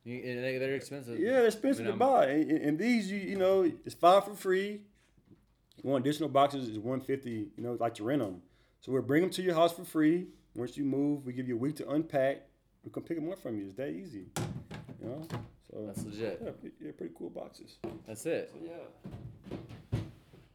[0.05, 2.27] they, they're expensive yeah, they're expensive I mean, to buy.
[2.27, 4.81] And, and- and these, you you know, it's five for free.
[5.83, 7.49] One additional boxes is one fifty.
[7.57, 8.43] You know, like to rent them.
[8.81, 10.27] So we'll bring them to your house for free.
[10.55, 12.43] Once you move, we give you a week to unpack.
[12.83, 13.67] We can pick them up from you.
[13.67, 14.27] It's that easy.
[15.03, 15.23] You know,
[15.71, 16.41] so That's legit.
[16.45, 17.77] Yeah, pretty- yeah, pretty cool boxes.
[18.07, 19.99] that's it So, Yeah.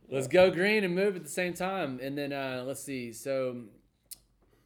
[0.10, 2.00] Let's go green and move at the same time.
[2.02, 3.12] And then uh, let's see.
[3.12, 3.64] So,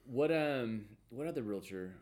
[0.05, 1.95] what um, what other realtor?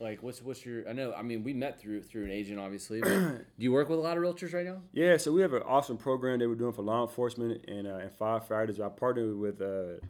[0.00, 0.88] Like, what's what's your?
[0.88, 1.12] I know.
[1.12, 3.00] I mean, we met through through an agent, obviously.
[3.00, 4.80] But do you work with a lot of realtors right now?
[4.92, 7.94] Yeah, so we have an awesome program that we're doing for law enforcement and uh,
[7.96, 8.80] and firefighters.
[8.80, 10.00] I partnered with uh,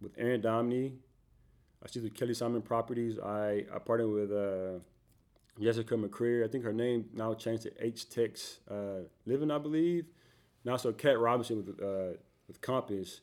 [0.00, 0.92] with Aaron Domney.
[1.88, 3.16] She's with Kelly Simon Properties.
[3.20, 4.80] I I partnered with uh,
[5.60, 6.44] Jessica McCreer.
[6.44, 10.06] I think her name now changed to H Tex uh, Living, I believe.
[10.64, 12.16] And also Kat Robinson with uh,
[12.48, 13.20] with Compass.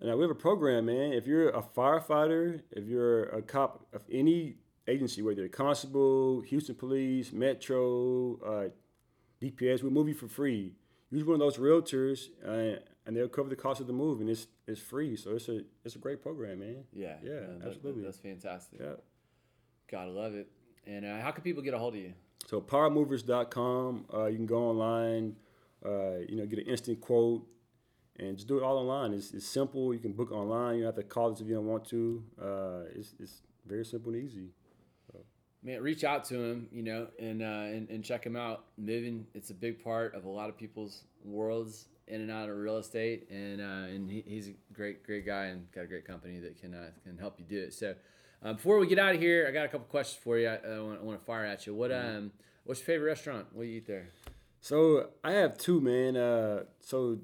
[0.00, 1.12] And uh, we have a program, man.
[1.12, 4.56] If you're a firefighter, if you're a cop of any
[4.88, 8.68] agency, whether you're a constable, Houston Police, Metro, uh,
[9.40, 10.72] DPS, we'll move you for free.
[11.10, 14.28] Use one of those realtors, uh, and they'll cover the cost of the move, and
[14.30, 15.14] it's it's free.
[15.16, 16.84] So it's a it's a great program, man.
[16.92, 17.16] Yeah.
[17.22, 18.02] Yeah, no, that- absolutely.
[18.04, 18.80] that's fantastic.
[18.80, 18.94] Yeah.
[19.90, 20.48] Gotta love it.
[20.86, 22.12] And uh, how can people get a hold of you?
[22.46, 25.36] So powermovers.com, uh, you can go online,
[25.84, 27.46] uh, you know, get an instant quote,
[28.18, 29.14] and just do it all online.
[29.14, 29.94] It's, it's simple.
[29.94, 30.76] You can book online.
[30.76, 32.22] You don't have to call us if you don't want to.
[32.40, 34.50] Uh, it's, it's very simple and easy.
[35.64, 38.64] Man, reach out to him, you know, and uh, and, and check him out.
[38.76, 42.56] Moving, it's a big part of a lot of people's worlds in and out of
[42.56, 46.04] real estate, and uh, and he, he's a great great guy and got a great
[46.04, 47.72] company that can uh, can help you do it.
[47.72, 47.94] So,
[48.44, 50.48] uh, before we get out of here, I got a couple questions for you.
[50.48, 51.74] I, I, want, I want to fire at you.
[51.74, 52.32] What um,
[52.64, 53.46] what's your favorite restaurant?
[53.52, 54.08] What do you eat there?
[54.60, 56.16] So I have two, man.
[56.16, 57.18] Uh, so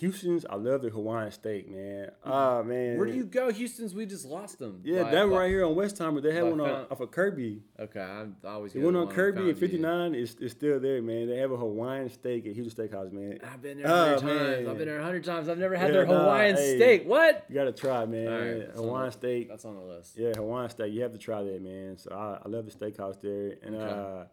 [0.00, 2.10] Houston's, I love the Hawaiian steak, man.
[2.22, 2.98] Ah, man.
[2.98, 3.50] Where do you go?
[3.50, 4.82] Houston's, we just lost them.
[4.84, 6.22] Yeah, by- that one by- right here on Westheimer.
[6.22, 7.62] They had one on, off of Kirby.
[7.80, 9.54] Okay, I'm always The go one on Kirby View.
[9.54, 11.28] 59 is, is still there, man.
[11.28, 13.38] They have a Hawaiian steak at Houston Steakhouse, man.
[13.42, 14.24] I've been there a Oh, hundred times.
[14.64, 14.68] man.
[14.68, 15.48] I've been there a hundred times.
[15.48, 16.76] I've never had Yeah, their nah, Hawaiian hey.
[16.76, 17.04] steak.
[17.08, 17.46] What?
[17.48, 18.26] You gotta try, man.
[18.58, 19.48] Right, Hawaiian the- steak.
[19.48, 20.18] That's on the list.
[20.18, 20.92] Yeah, Hawaiian steak.
[20.92, 21.96] You have to try that, man.
[21.96, 23.54] So I, I love the steakhouse there.
[23.62, 23.94] And Okay.
[23.94, 24.24] uh,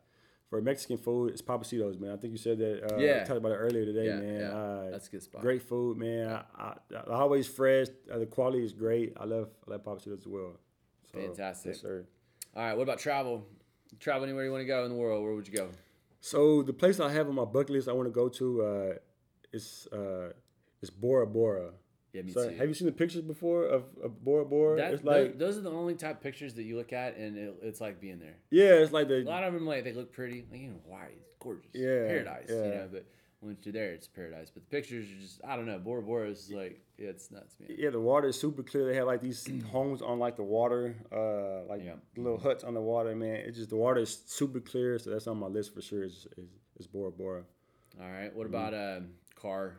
[0.53, 2.11] for Mexican food, it's Papasitos, man.
[2.11, 2.93] I think you said that.
[2.93, 3.23] Uh, Yeah.
[3.23, 4.39] Talked about it earlier today, Yeah, man.
[4.39, 4.49] yeah.
[4.51, 5.41] Uh, That's a good spot.
[5.41, 6.27] Great food, man.
[6.27, 7.87] I, I, I always fresh.
[8.11, 9.13] Uh, the quality is great.
[9.19, 10.59] I love I love Papasitos as well.
[11.11, 11.71] So, Fantastic.
[11.73, 12.05] Yes, sir.
[12.55, 13.47] All right, what about travel?
[13.99, 15.23] Travel anywhere you want to go in the world.
[15.23, 15.69] Where would you go?
[16.21, 18.93] So the place I have on my bucket list I want to go to uh,
[19.51, 20.29] is uh,
[20.83, 21.71] is Bora Bora.
[22.13, 22.55] Yeah, me So too.
[22.55, 24.77] have you seen the pictures before of, of Bora Bora?
[24.77, 27.55] That, it's like those are the only type pictures that you look at, and it,
[27.63, 28.35] it's like being there.
[28.51, 30.75] yeah, it's like A lot of them, like they look pretty, like you know,
[31.11, 32.87] it's gorgeous, Yeah, paradise, you know.
[32.91, 33.05] But
[33.41, 34.51] once you're there, it's paradise.
[34.53, 35.79] But the pictures are just, I don't know.
[35.79, 37.75] Bora Bora is like, yeah, it's nuts, man.
[37.77, 38.85] yeah the water is super clear.
[38.85, 41.95] They have like these homes on like the water, uh, like Yeah.
[42.15, 43.15] little huts on the water.
[43.15, 44.99] Man, it's just the water is super clear.
[44.99, 46.03] So that's on my list for sure.
[46.03, 46.49] Is is,
[46.79, 47.43] is Bora Bora.
[47.99, 48.55] All right, what Mm-hmm.
[48.55, 49.77] about um, car?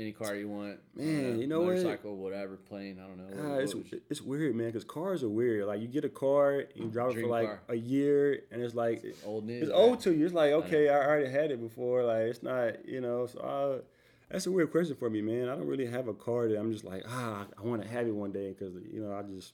[0.00, 0.78] Any car you want?
[0.96, 1.74] Man, Uh, you know what?
[1.76, 2.98] motorcycle, whatever, plane.
[2.98, 3.24] I don't know.
[3.24, 5.66] What- Ah, what it's you- it's weird, man, because cars are weird.
[5.66, 7.60] Like you get a car, and you drive it for like car.
[7.68, 9.64] a year, and it's like old news.
[9.64, 9.76] it's right?
[9.78, 10.24] old to you.
[10.24, 12.02] It's like okay, I already had it before.
[12.04, 13.26] Like it's not, you know.
[13.26, 13.86] So I,
[14.32, 15.48] That's a weird question for me, man.
[15.48, 18.06] I don't really have a car that I'm just like, ah, I want to have
[18.06, 19.52] it one day because you know I just,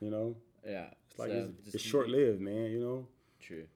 [0.00, 0.90] you know, Yeah.
[1.10, 2.70] it's like so it's, it's short lived, man.
[2.70, 3.06] You know.
[3.40, 3.66] True.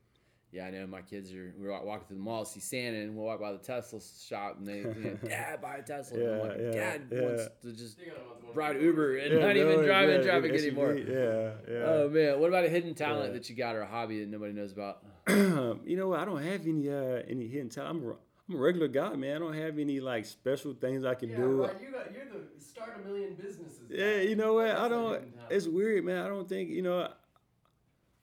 [0.52, 1.52] Yeah, I know my kids are.
[1.58, 4.56] We were walking through the mall, see Santa, and we'll walk by the Tesla shop,
[4.58, 6.18] and they, you know, Dad, buy a Tesla.
[6.18, 7.20] and I'm Yeah, like, yeah, Dad yeah.
[7.22, 9.60] wants to just They got 'em on the one ride Uber and Yeah, not no,
[9.72, 10.94] even drive in traffic SUV, anymore.
[10.94, 11.84] Yeah, yeah.
[11.84, 13.38] Oh man, what about a hidden talent Yeah.
[13.38, 15.02] that you got or a hobby that nobody knows about?
[15.28, 16.20] you know what?
[16.20, 18.02] I don't have any uh any hidden talent.
[18.02, 18.12] I'm a,
[18.48, 19.36] I'm a regular guy, man.
[19.36, 21.64] I don't have any like special things I can Yeah, do.
[21.64, 21.76] right.
[21.82, 23.80] You got, you're the start a million businesses.
[23.90, 24.22] Yeah, guy.
[24.22, 24.68] you know what?
[24.68, 25.22] That's I a don't.
[25.50, 26.24] It's weird, man.
[26.24, 27.08] I don't think you know.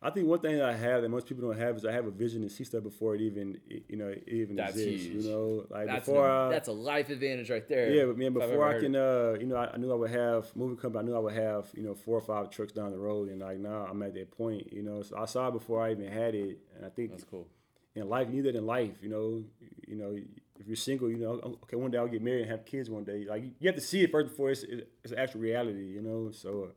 [0.05, 2.05] I think one thing that I have that most people don't have is I have
[2.05, 5.05] a vision to see stuff before it even you know it even That's exists.
[5.07, 5.23] huge.
[5.23, 6.25] You know, like That's before.
[6.25, 7.89] an- I, that's a life advantage right there.
[7.89, 10.53] yeah, but man, before I can, uh, you know, I, I knew I would have
[10.55, 11.03] movie company.
[11.03, 13.39] I knew I would have, you know, four or five trucks down the road, and
[13.39, 15.01] like now I'm at that point, you know.
[15.03, 17.47] So I saw it before I even had it, and I think That's cool.
[17.95, 19.43] in life, that in life, you know.
[19.87, 20.17] You know,
[20.59, 23.03] if you're single, you know, okay, one day I'll get married and have kids one
[23.03, 23.25] day.
[23.29, 24.63] Like you have to see it first before it's
[25.03, 26.31] it's an actual reality, you know.
[26.31, 26.69] So,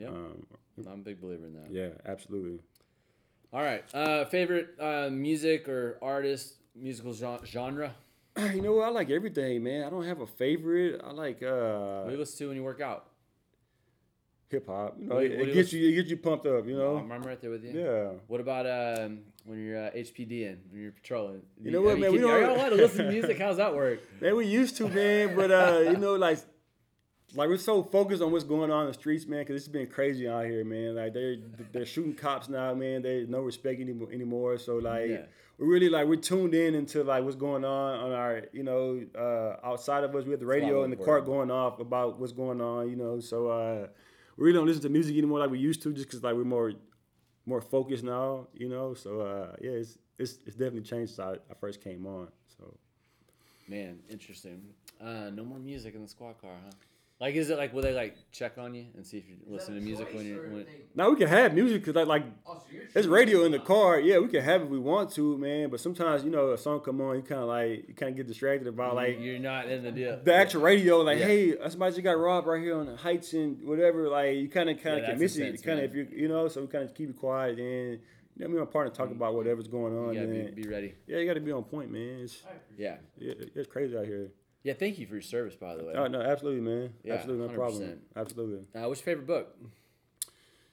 [0.00, 0.46] Yeah, um,
[0.86, 1.70] I'm a big believer in that.
[1.70, 2.58] yeah, absolutely.
[3.52, 7.12] All right, uh, favorite uh, music or artist, musical
[7.44, 7.94] genre?
[8.54, 8.86] You know what?
[8.86, 9.84] I like everything, man.
[9.84, 11.00] I don't have a favorite.
[11.04, 13.06] I like uh, What do you listen to when you work out?
[14.48, 14.96] hip hop.
[15.00, 16.66] You know, What it, you- what it you gets you, it gets you pumped up.
[16.66, 17.70] You know, I'm, I'm right there with you.
[17.72, 18.10] yeah.
[18.26, 21.42] What about um, when you're uh, HPDing, when you're patrolling?
[21.62, 23.38] You know what, man, we keep- Are don't- y'all to listen to music?
[23.38, 24.00] How's that work?
[24.20, 26.38] Man, we used to, man, but uh, you know, like,
[27.34, 29.86] like we're so focused on what's going on in the streets, man, because it's been
[29.86, 30.96] crazy out here, man.
[30.96, 31.36] Like they're
[31.72, 33.02] they're shooting cops now, man.
[33.02, 34.10] There's no respect anymore.
[34.12, 34.58] anymore.
[34.58, 35.24] So like, Yeah.
[35.58, 39.00] we're really like we're tuned in into like what's going on on our, you know,
[39.16, 40.24] uh, outside of us.
[40.24, 43.20] We have the radio and the cart going off about what's going on, you know.
[43.20, 43.86] So uh,
[44.36, 46.44] we really don't listen to music anymore like we used to, just because like we're
[46.44, 46.72] more
[47.46, 48.94] more focused now, you know.
[48.94, 52.28] So uh, yeah, it's it's it's definitely changed since I, I first came on.
[52.58, 52.76] So.
[53.68, 54.62] Man, interesting.
[55.00, 56.72] Uh, no more music in the squad car, huh?
[57.20, 59.44] Like, is it like will they like check on you and see if you're Is
[59.44, 60.64] that listening a to music when you're when?
[60.64, 63.58] they- Now we can have music because like like Oh, so it's radio in the
[63.58, 63.64] now.
[63.64, 64.00] car.
[64.00, 65.68] Yeah, we can have it if we want to, man.
[65.68, 68.16] But sometimes you know a song come on, you kind of like you kind of
[68.16, 70.18] get distracted about like you're not in the deal.
[70.24, 71.02] the actual radio.
[71.02, 71.26] Like, Yeah.
[71.26, 74.08] hey, uh, somebody just got robbed right here on the heights and whatever.
[74.08, 75.42] Like you kind of kind Yeah, of can that's miss it.
[75.42, 78.00] intense, Kind of if you you know, so we kind of keep it quiet and.
[78.36, 79.16] You know, me and my partner talk mm.
[79.16, 80.14] about whatever's going on.
[80.14, 80.94] You gotta and be, be ready.
[81.06, 82.20] yeah, you got to be on point, man.
[82.22, 82.42] It's,
[82.78, 84.30] Yeah, yeah, it's crazy out here.
[84.62, 84.74] Yeah.
[84.74, 85.94] Thank you for your service, by the way.
[85.94, 86.92] Oh, no, absolutely, man.
[87.02, 87.82] Yeah, absolutely, no problem.
[87.82, 87.98] 100%.
[88.16, 88.66] Absolutely.
[88.80, 89.56] Uh, what's your favorite book?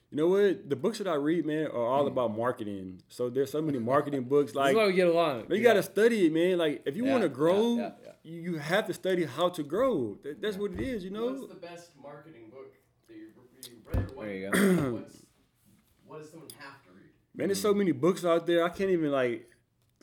[0.10, 0.70] You know what?
[0.70, 3.02] The books that I read, man, are all about marketing.
[3.10, 4.52] So there's so many marketing books.
[4.52, 5.46] This Like is why we get along.
[5.50, 5.70] But you Yeah.
[5.72, 6.58] gotta study it, man.
[6.58, 8.12] Like if you Yeah, want to grow, yeah, yeah.
[8.24, 10.18] You, you have to study how to grow.
[10.24, 11.34] That, that's what it is, you know.
[11.34, 12.74] What's the best marketing book
[13.10, 13.28] that you,
[13.70, 14.12] you read?
[14.16, 15.04] What, There you go.
[16.06, 17.10] What does someone have to read?
[17.36, 18.64] Man, there's so many books out there.
[18.64, 19.50] I can't even like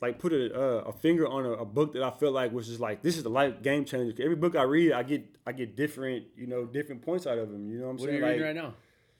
[0.01, 2.67] like put a uh, a finger on a, a book that I felt like was
[2.67, 4.13] just like this is the life game changer.
[4.21, 7.51] Every book I read, I get I get different you know different points out of
[7.51, 7.69] them.
[7.69, 8.21] You know what I'm saying?
[8.21, 8.73] What are you reading right now?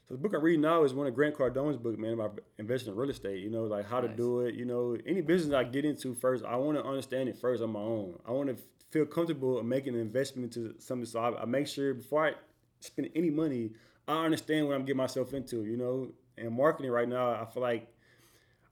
[0.08, 2.92] So the book I read now is one of Grant Cardone's book, man, about investing
[2.92, 3.42] in real estate.
[3.42, 4.54] You know, like how to do it.
[4.54, 7.70] You know, any business I get into first, I want to understand it first on
[7.70, 8.18] my own.
[8.26, 11.06] I want to feel comfortable making an investment into something.
[11.06, 12.32] So I, I make sure before I
[12.78, 13.72] spend any money,
[14.06, 15.64] I understand what I'm getting myself into.
[15.64, 16.08] You know,
[16.38, 17.88] and marketing right now, I feel like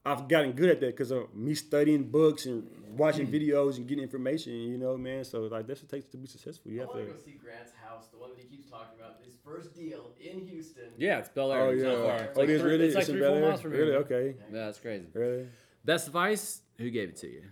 [0.07, 4.05] I've gotten good at that because of me studying books and watching videos and getting
[4.05, 4.53] information.
[4.53, 5.25] You know, man.
[5.25, 6.71] So like that's what it takes to be successful.
[6.71, 6.99] You I have to.
[7.07, 9.17] to go see Grant's house, the one that he keeps talking about.
[9.25, 10.85] His first deal in Houston.
[10.99, 11.63] Yeah, it's Bel Air.
[11.63, 11.95] Oh It's yeah.
[12.03, 12.17] far.
[12.25, 12.85] It's oh, like it is three- really.
[12.87, 13.49] It's like It's in three, Bel four Air?
[13.49, 13.93] miles from Really?
[13.95, 14.35] Okay.
[14.53, 15.07] Yeah, that's crazy.
[15.15, 15.47] Really.
[15.85, 16.61] Best advice?
[16.79, 17.43] Who gave it to you?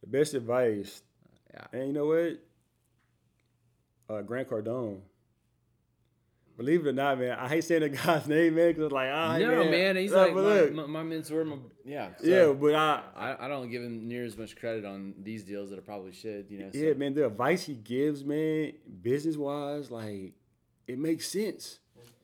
[0.00, 1.02] The best advice.
[1.52, 1.66] Yeah.
[1.78, 2.38] And you know what?
[4.08, 5.00] Uh, Grant Cardone.
[6.56, 9.38] Believe it or not, man, I hate saying the guy's name, man, because like, ah,
[9.38, 11.44] no, man, he's Uh, like my, my, my mentor.
[11.44, 14.84] My, yeah, so yeah, but I, I, I don't give him near as much credit
[14.84, 16.46] on these deals that I probably should.
[16.50, 16.70] You know.
[16.70, 16.78] So.
[16.78, 20.34] yeah, man, the advice he gives, man, business wise, like,
[20.86, 21.78] it makes sense.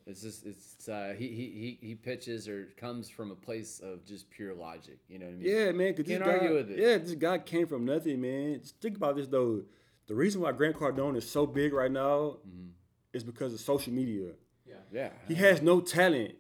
[0.07, 4.07] It's just it's uh, he, he he he pitches or comes from a place of
[4.07, 4.99] just pure logic.
[5.09, 5.49] You know what I mean?
[5.55, 6.79] Yeah, man, because this Can't guy, argue with it.
[6.79, 8.61] yeah, this guy came from nothing, man.
[8.63, 9.65] Just think about this though.
[10.07, 12.69] The reason why Grant Cardone is so big right now Mm-hmm.
[13.13, 14.31] Is because of social media.
[14.67, 14.75] Yeah.
[14.93, 15.11] Yeah.
[15.27, 16.35] He has no talent,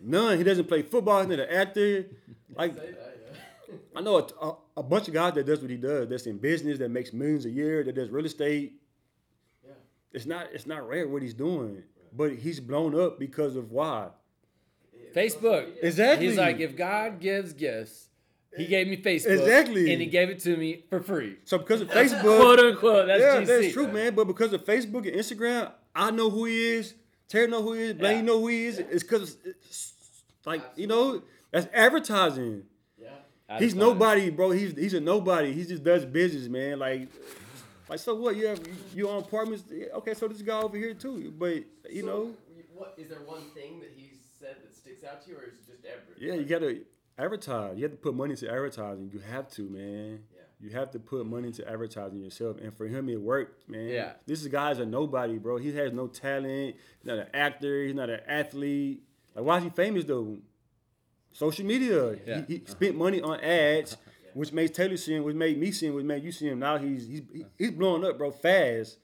[0.00, 0.38] none.
[0.38, 1.20] He doesn't play football.
[1.20, 2.06] He's not an actor.
[2.56, 3.18] Like Say that,
[3.70, 3.76] yeah.
[3.94, 6.08] I know a, a, a bunch of guys that does what he does.
[6.08, 6.78] That's in business.
[6.78, 7.84] That makes millions a year.
[7.84, 8.72] That does real estate.
[9.64, 9.72] Yeah.
[10.12, 10.46] It's not.
[10.54, 11.82] It's not rare what he's doing.
[12.16, 14.08] But he's blown up because of why.
[15.14, 15.68] Facebook.
[15.82, 16.26] Exactly.
[16.26, 18.08] He's like, if God gives gifts,
[18.56, 19.38] He gave me Facebook.
[19.38, 19.92] Exactly.
[19.92, 21.36] And He gave it to me for free.
[21.44, 22.22] So because of Facebook.
[22.22, 23.06] Quote unquote.
[23.06, 23.46] That's yeah, GC.
[23.46, 24.14] that's true, man.
[24.14, 26.94] But because of Facebook and Instagram, I know who he is.
[27.28, 27.94] Terry know who he is.
[27.94, 28.22] Blaine Yeah.
[28.22, 28.78] know who he is.
[28.78, 29.36] It's because,
[30.46, 32.64] like you know, that's advertising.
[33.00, 33.08] Yeah.
[33.48, 34.50] That's he's nobody, bro.
[34.50, 35.52] He's he's a nobody.
[35.52, 36.78] He just does business, man.
[36.78, 37.08] Like
[37.88, 38.36] Like, so what?
[38.36, 38.60] You have
[38.94, 39.64] you own apartments?
[39.94, 41.32] Okay, so this guy over here too.
[41.36, 42.30] But you So, know,
[42.74, 45.54] what is there one thing that he said that sticks out to you, or is
[45.54, 46.26] it just every?
[46.26, 46.80] yeah, you gotta
[47.18, 47.76] advertise.
[47.76, 49.10] You have to put money into advertising.
[49.12, 50.20] You have to, man.
[50.34, 50.37] Yeah.
[50.60, 52.56] You have to put money into advertising yourself.
[52.60, 53.88] And for him, it worked, man.
[53.88, 54.12] Yeah.
[54.26, 55.56] This guy's a nobody, bro.
[55.56, 56.74] He has no talent.
[56.98, 57.84] He's not an actor.
[57.84, 59.02] He's not an athlete.
[59.36, 60.38] Like, why is he famous though?
[61.32, 62.16] Social media.
[62.26, 62.42] Yeah.
[62.48, 63.96] He, he spent money on ads,
[64.34, 66.58] which made Taylor see him, which made me see him, which made you see him.
[66.58, 67.44] Now he's he's uh-huh.
[67.56, 68.98] he's blowing up, bro, fast.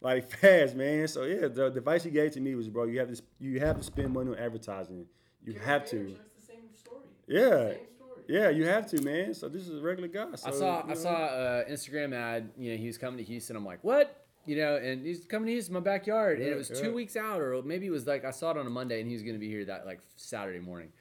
[0.00, 1.06] Like fast, man.
[1.08, 3.60] So yeah, the, the advice he gave to me was, bro, you have to you
[3.60, 5.04] have to spend money on advertising.
[5.44, 5.96] You Gary have to.
[5.96, 7.02] Vaynerchuk's the same story.
[7.26, 7.40] Yeah.
[7.48, 7.95] Same story.
[8.28, 9.34] Yeah, you have to, man.
[9.34, 10.34] So this is a regular guy.
[10.36, 12.50] So, I saw you I saw a uh, Instagram ad.
[12.58, 13.56] You know, he was coming to Houston.
[13.56, 14.26] I'm like, what?
[14.46, 16.80] You know, and he's coming to Houston, my backyard, and it was yeah.
[16.80, 19.08] two weeks out, or maybe it was like I saw it on a Monday, and
[19.08, 20.92] he was going to be here that like Saturday morning,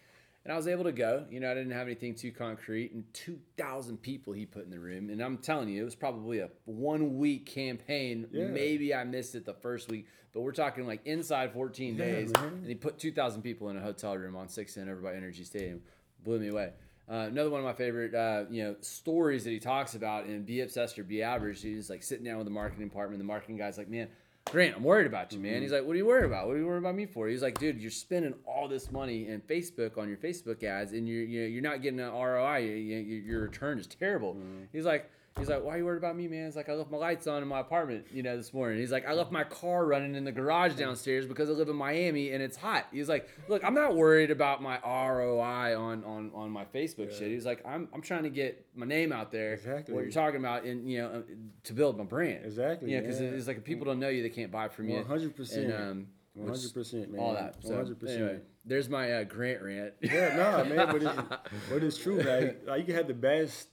[0.44, 1.26] and I was able to go.
[1.30, 4.72] You know, I didn't have anything too concrete, and two thousand people he put in
[4.72, 8.28] the room, and I'm telling you, it was probably a one week campaign.
[8.32, 8.48] Yeah.
[8.48, 12.66] Maybe I missed it the first week, but we're talking like inside 14 days, and
[12.66, 15.82] he put two thousand people in a hotel room on 6th over by Energy Stadium.
[16.24, 16.72] Blew me away.
[17.10, 20.44] Uh, another one of my favorite, uh, you know, stories that he talks about in
[20.44, 21.62] Be Obsessed or Be Average.
[21.62, 23.20] He's like sitting down with the marketing department.
[23.20, 24.08] The marketing guy's like, "Man,
[24.52, 26.48] Grant, I'm worried about you, man." He's like, "What are you worried about?
[26.48, 29.28] What are you worried about me for?" He's like, "Dude, you're spending all this money
[29.28, 32.58] in Facebook on your Facebook ads, and you're you're, you're not getting an ROI.
[32.58, 34.36] You, you, your return is terrible."
[34.72, 35.10] He's like.
[35.38, 36.48] He's like, why are you worried about me, man?
[36.48, 38.80] It's like I left my lights on in my apartment, you know, this morning.
[38.80, 41.76] He's like, I left my car running in the garage downstairs because I live in
[41.76, 42.88] Miami and it's hot.
[42.90, 47.32] He's like, look, I'm not worried about my ROI on on on my Facebook shit.
[47.32, 49.54] He's like, I'm I'm trying to get my name out there.
[49.54, 49.94] Exactly.
[49.94, 51.24] What you're talking about, and you know,
[51.66, 52.46] to build my brand.
[52.46, 53.34] Exactly, Yeah, because man.
[53.34, 55.04] it's like if people don't know you, they can't buy from you.
[55.04, 55.80] 100%.
[55.92, 57.22] Um, One hundred percent, man.
[57.22, 57.58] all that.
[57.62, 58.44] One hundred percent.
[58.64, 59.94] There's my uh, Grant rant.
[60.02, 62.22] Yeah, nah, man, but it's, but it's true.
[62.22, 63.68] Like, like you can have the best,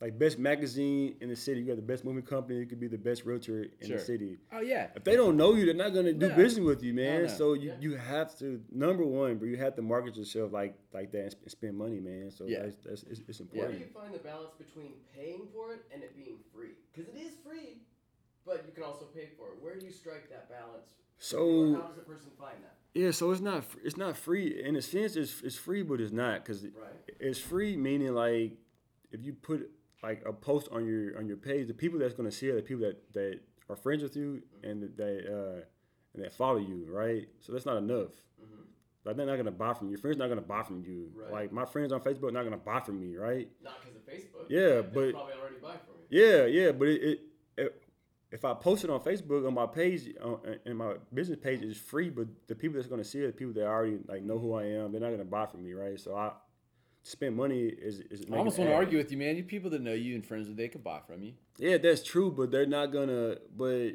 [0.00, 1.60] like best magazine in the city.
[1.60, 2.58] You got the best moving company.
[2.58, 3.96] You could be the best realtor in Sure.
[3.96, 4.36] the city.
[4.52, 4.90] oh yeah.
[4.94, 6.36] If they don't know you, they're not gonna do No.
[6.36, 7.22] business with you, man.
[7.22, 7.28] no.
[7.28, 7.76] So you, Yeah.
[7.80, 9.48] you have to number one, bro.
[9.48, 12.30] You have to market yourself like like that and sp- spend money, man.
[12.30, 12.62] So Yeah.
[12.64, 13.70] that's, that's it's, it's important.
[13.72, 16.72] Where do you find the balance between paying for it and it being free?
[16.92, 17.80] Because it is free,
[18.44, 19.62] but you can also pay for it.
[19.62, 20.88] Where do you strike that balance?
[21.18, 22.74] So how does a person find that?
[22.92, 25.16] yeah, so it's not it's not free in a sense.
[25.16, 26.72] It's it's free, but it's not because Right.
[27.18, 28.58] it's free meaning like
[29.10, 29.70] if you put
[30.02, 32.56] like a post on your on your page, the people that's gonna see it, are
[32.56, 35.64] the people that that are friends with you and that uh
[36.14, 37.28] and that follow you, right?
[37.40, 38.10] So that's not enough.
[38.40, 38.64] Mhm.
[39.04, 39.92] Like they're not gonna buy from you.
[39.92, 41.10] Your friends not gonna buy from you.
[41.14, 41.32] Right.
[41.32, 43.48] Like my friends on Facebook not gonna buy from me, right?
[43.62, 44.46] Not because of Facebook.
[44.48, 46.22] Yeah, but- probably already buy from you.
[46.22, 47.20] Yeah, yeah, but it, it,
[47.58, 47.82] it
[48.32, 51.76] if I post it on Facebook on my page on, and my business page is
[51.76, 54.52] free, but the people that's gonna see it, the people that already like know who
[54.54, 55.98] I am, they're not gonna buy from me, right?
[55.98, 56.32] So I
[57.06, 59.36] spend money is is I making almost an want to argue with you, man.
[59.36, 61.32] You people that know you and friends that they could buy from you.
[61.58, 63.36] Yeah, that's true, but they're not gonna.
[63.56, 63.92] But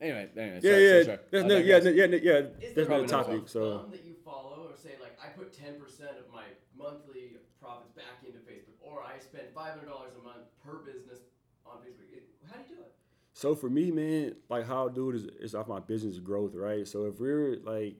[0.00, 0.60] Anyway, anyway.
[0.62, 1.18] yeah, sorry, yeah, sorry, sorry.
[1.30, 2.32] that's I no, yeah, no- yeah, no- yeah.
[2.32, 3.48] Is That's there another a topic.
[3.48, 6.44] So thumb that you follow, or say like I put ten percent of my
[6.76, 11.18] monthly profits back into Facebook, or I spend five hundred dollars a month per business
[11.66, 12.08] on Facebook?
[12.16, 12.94] It, how do you do it?
[13.34, 16.54] So for me, man, like how I do it is, is off my business growth,
[16.54, 16.88] right?
[16.88, 17.96] So if we're like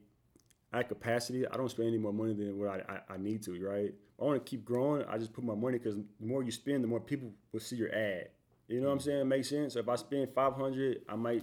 [0.73, 3.53] at capacity, I don't spend any more money than what I, I, I need to,
[3.65, 3.93] right?
[4.21, 5.05] I want to keep growing.
[5.09, 7.77] I just put my money because the more you spend, the more people will see
[7.77, 8.29] your ad.
[8.69, 9.29] You know what I'm saying?
[9.29, 9.75] Makes sense.
[9.75, 11.43] So if I spend 500, I might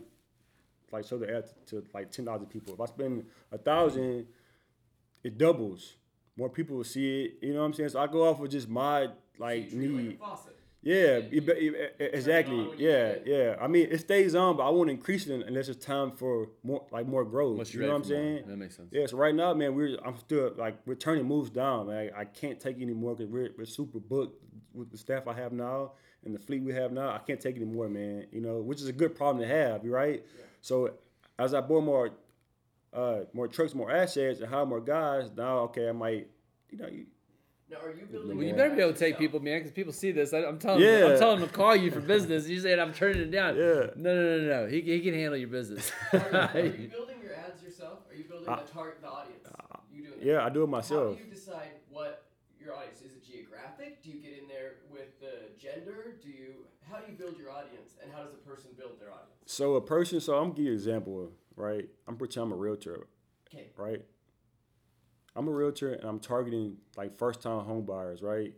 [0.92, 2.74] like show the ad to, to like 10,000 people.
[2.74, 4.28] If I spend a thousand,
[5.24, 5.96] it doubles.
[6.38, 7.38] More people will see it.
[7.42, 7.90] You know what I'm saying?
[7.90, 10.20] So I go off with just my like So you like a need.
[10.88, 11.08] Faucet.
[11.08, 12.60] Yeah, And you be- you you- e- turn it exactly.
[12.60, 13.56] on when you Yeah, yeah.
[13.60, 16.86] I mean, it stays on, but I won't increase it unless it's time for more,
[16.92, 17.54] like more growth.
[17.54, 18.18] Unless you know what I'm for more.
[18.18, 18.44] saying?
[18.48, 18.90] That makes sense.
[18.92, 19.06] Yeah.
[19.08, 21.88] So right now, man, we're I'm still like we're turning moves down.
[21.88, 25.34] Like I can't take any more because we're we're super booked with the staff I
[25.34, 27.10] have now and the fleet we have now.
[27.10, 28.28] I can't take any more, man.
[28.32, 29.84] You know, which is a good problem to have.
[29.86, 30.24] You right?
[30.62, 30.92] So
[31.40, 32.10] as I bought more,
[32.94, 36.28] uh, more trucks, more assets, and hire more guys, now okay, I might,
[36.70, 37.06] you know, you,
[37.70, 38.30] Now, are you building?
[38.38, 39.20] Well, you your better be able ads to take yourself?
[39.20, 40.34] people, man, because people see this.
[40.34, 41.08] I, I'm telling them, Yeah.
[41.14, 42.48] I'm telling them to call you for business.
[42.48, 43.58] You saying I'm turning it down.
[43.58, 43.88] Yeah.
[43.96, 44.68] No, no, no, no.
[44.68, 45.92] He, he can handle your business.
[46.14, 48.00] Are you, are you building your ads yourself?
[48.10, 49.46] Are you building I- the target, the audience?
[49.46, 50.18] Uh, you doing?
[50.22, 51.18] yeah, I do it How myself.
[51.18, 52.24] do you decide what
[52.64, 53.14] your audience is?
[53.16, 54.02] It geographic?
[54.02, 56.16] Do you get in there with the gender?
[56.24, 56.54] Do you?
[56.90, 57.96] How do you build your audience?
[58.02, 59.28] And how does a person build their audience?
[59.46, 61.86] So a person, so I'm gonna give you an example, right?
[62.08, 63.08] I'm pretend I'm a realtor,
[63.50, 63.68] Okay.
[63.76, 64.02] right?
[65.38, 68.54] I'm a realtor and I'm targeting like first time home buyers, right?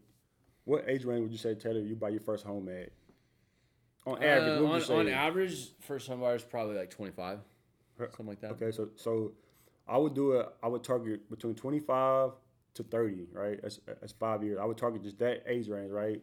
[0.64, 2.90] What age range would you say, Taylor, you buy your first home at?
[4.08, 7.40] On average, Uh, what would on, on average, first home buyers probably like 25,
[7.98, 8.52] something like that.
[8.52, 9.34] Okay, so so
[9.88, 10.48] I would do it.
[10.64, 12.32] I would target between 25
[12.76, 13.60] to 30, right?
[13.62, 14.58] That's, that's five years.
[14.62, 16.22] I would target just that age range, right?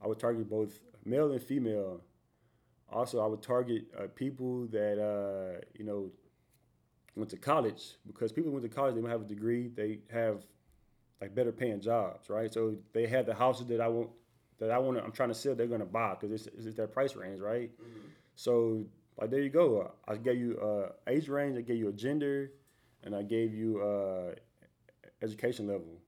[0.00, 2.00] I would target both male and female.
[2.92, 6.10] also I would target uh, people that uh, you know
[7.16, 10.44] went to college because people went to college they don't have a degree they have
[11.20, 14.10] like better paying jobs right so they have the houses that I want
[14.58, 17.16] that I want I'm trying to sell they're gonna buy because it's, it's that price
[17.16, 17.70] range right
[18.34, 18.84] so
[19.20, 22.52] like there you go I gave you uh, age range I gave you a gender
[23.04, 24.34] and I gave you uh,
[25.22, 26.00] education level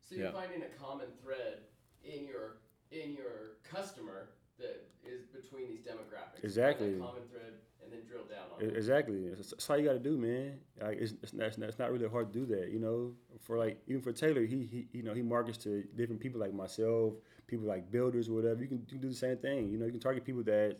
[0.00, 0.32] So you're Yeah.
[0.32, 1.58] finding a common thread
[2.02, 2.58] in your
[2.90, 4.28] in your customer
[4.58, 6.44] that is between these demographics.
[6.44, 6.92] Exactly.
[6.94, 7.56] that common thread and
[7.94, 8.76] then drill down on it.
[8.76, 9.28] Exactly.
[9.28, 10.58] That's, that's all you got to do, man.
[10.80, 13.12] Like it's, it's, not, it's not- really hard to do that, you know.
[13.40, 16.52] For like even for Taylor, he, he you know he markets to different people like
[16.52, 17.14] myself,
[17.46, 18.62] people like builders or whatever.
[18.62, 19.70] You can, you can do the same thing.
[19.70, 20.76] You know, you can target people that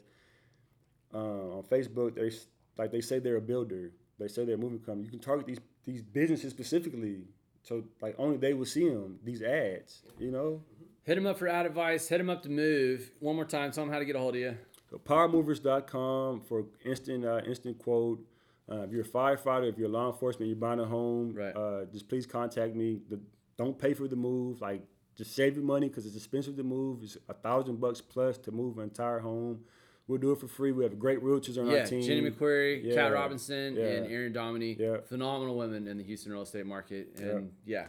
[1.14, 2.30] uh, on Facebook they
[2.76, 5.04] like they say they're a builder, they say they're a moving company.
[5.04, 7.24] You can target these these businesses specifically,
[7.62, 10.02] so like only they will see them these ads.
[10.18, 10.62] You know.
[11.04, 12.08] Hit them up for ad advice.
[12.08, 13.10] Hit them up to move.
[13.20, 13.70] One more time.
[13.72, 14.56] Tell them how to get a hold of you.
[14.95, 18.24] So powermovers.com for instant uh, instant quote.
[18.70, 21.55] Uh, if you're a firefighter, if you're law enforcement, you're buying a home, Right.
[21.55, 23.01] uh, just please contact me.
[23.11, 23.20] The,
[23.59, 24.61] don't pay for the move.
[24.62, 24.82] Like,
[25.16, 27.03] just save your money because it's expensive to move.
[27.03, 29.61] It's a thousand bucks plus to move an entire home.
[30.07, 30.72] We'll do it for free.
[30.72, 32.03] We have great realtors on Yeah, our team.
[32.03, 32.95] Jenny McQuarrie, Yeah.
[32.95, 33.84] Kat Robinson, Yeah.
[33.84, 34.76] and Aaron Dominy.
[34.78, 34.99] Yeah.
[35.09, 37.18] Phenomenal women in the Houston real estate market.
[37.18, 37.88] And yeah.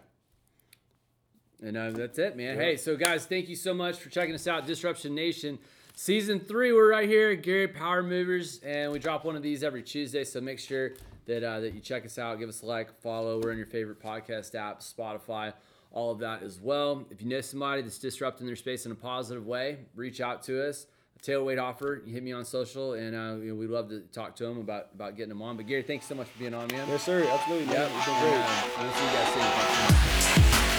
[1.62, 2.58] And uh, that's it, man.
[2.58, 4.66] Hey, so guys, thank you so much for checking us out.
[4.68, 5.58] Disruption Nation.
[5.98, 9.64] Season three, we're right here at Gary Power Movers, and we drop one of these
[9.64, 10.26] every Tuesday.
[10.26, 10.92] So make sure
[11.26, 13.40] that uh, that you check us out, give us a like, follow.
[13.42, 15.54] We're in your favorite podcast app, Spotify,
[15.92, 17.06] all of that as well.
[17.10, 20.68] If you know somebody that's disrupting their space in a positive way, reach out to
[20.68, 20.88] us.
[21.22, 24.02] Taylor Wade Hoffer, you hit me on social, and uh, you know, we'd love to
[24.12, 25.56] talk to them about about getting them on.
[25.56, 26.86] But Gary, thanks so much for being on, man.
[26.90, 27.26] Yes, sir.
[27.26, 27.74] Absolutely.
[27.74, 28.34] Yeah, It's been great.
[28.36, 30.75] uh, we'll see you guys soon.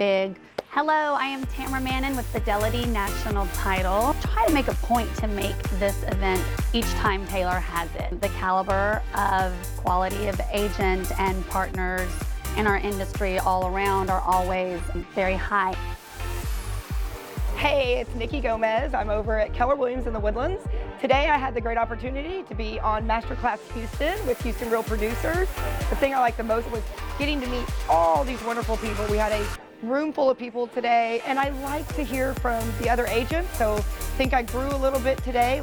[0.00, 0.34] Big.
[0.70, 4.16] Hello, I am Tamara Mannon with Fidelity National Title.
[4.22, 6.42] Try to make a point to make this event
[6.72, 8.18] each time Taylor has it.
[8.22, 12.08] The caliber of quality of agent and partners
[12.56, 14.80] in our industry all around are always
[15.14, 15.76] very high.
[17.56, 18.94] Hey, it's Nikki Gomez.
[18.94, 20.62] I'm over at Keller Williams in the Woodlands.
[20.98, 25.46] Today I had the great opportunity to be on Masterclass Houston with Houston Real Producers.
[25.90, 26.82] The thing I liked the most was
[27.18, 29.06] getting to meet all these wonderful people.
[29.10, 32.90] We had a room full of people today, and I like to hear from the
[32.90, 33.80] other agents, so I
[34.18, 35.62] think I grew a little bit today.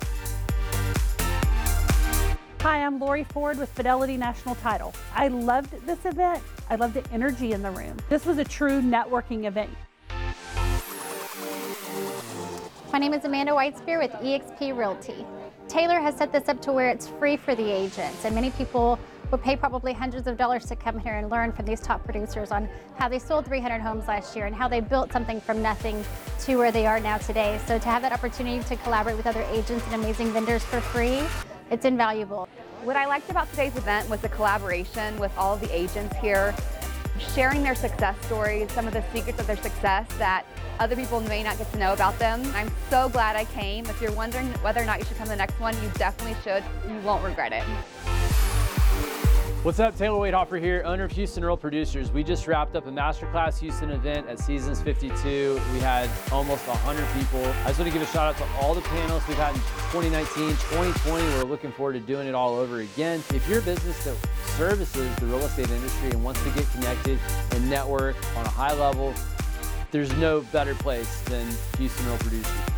[2.62, 4.94] Hi, I'm Lori Ford with Fidelity National Title.
[5.16, 6.42] I loved this event.
[6.70, 7.96] I loved the energy in the room.
[8.10, 9.70] This was a true networking event.
[12.92, 15.26] My name is Amanda Whitespear with eXp Realty.
[15.68, 18.98] Taylor has set this up to where it's free for the agents, and many people
[19.32, 22.52] would pay probably hundreds of dollars to come here and learn from these top producers
[22.52, 26.04] on how they sold 300 homes last year and how they built something from nothing
[26.40, 27.60] to where they are now today.
[27.66, 31.22] So to have that opportunity to collaborate with other agents and amazing vendors for free,
[31.70, 32.48] it's invaluable.
[32.84, 36.56] What I liked about today's event was the collaboration with all of the agents here,
[37.36, 40.46] sharing their success stories, some of the secrets of their success that
[40.80, 42.42] other people may not get to know about them.
[42.54, 43.86] I'm so glad I came.
[43.88, 46.38] If you're wondering whether or not you should come to the next one, you definitely
[46.44, 46.64] should.
[46.88, 48.17] You won't regret it.
[49.68, 52.10] What's up, Taylor Wade Hoffer here, owner of Houston Real Producers.
[52.10, 55.60] We just wrapped up a Masterclass Houston event at Seasons 52.
[55.74, 57.44] We had almost 100 people.
[57.66, 59.60] I just want to give a shout out to all the panels we've had in
[59.92, 61.22] 2019, 2020.
[61.22, 63.22] We're looking forward to doing it all over again.
[63.34, 64.16] If you're a business that
[64.56, 67.20] services the real estate industry and wants to get connected
[67.52, 69.14] and network on a high level,
[69.92, 71.46] there's no better place than
[71.78, 72.77] Houston Real Producers.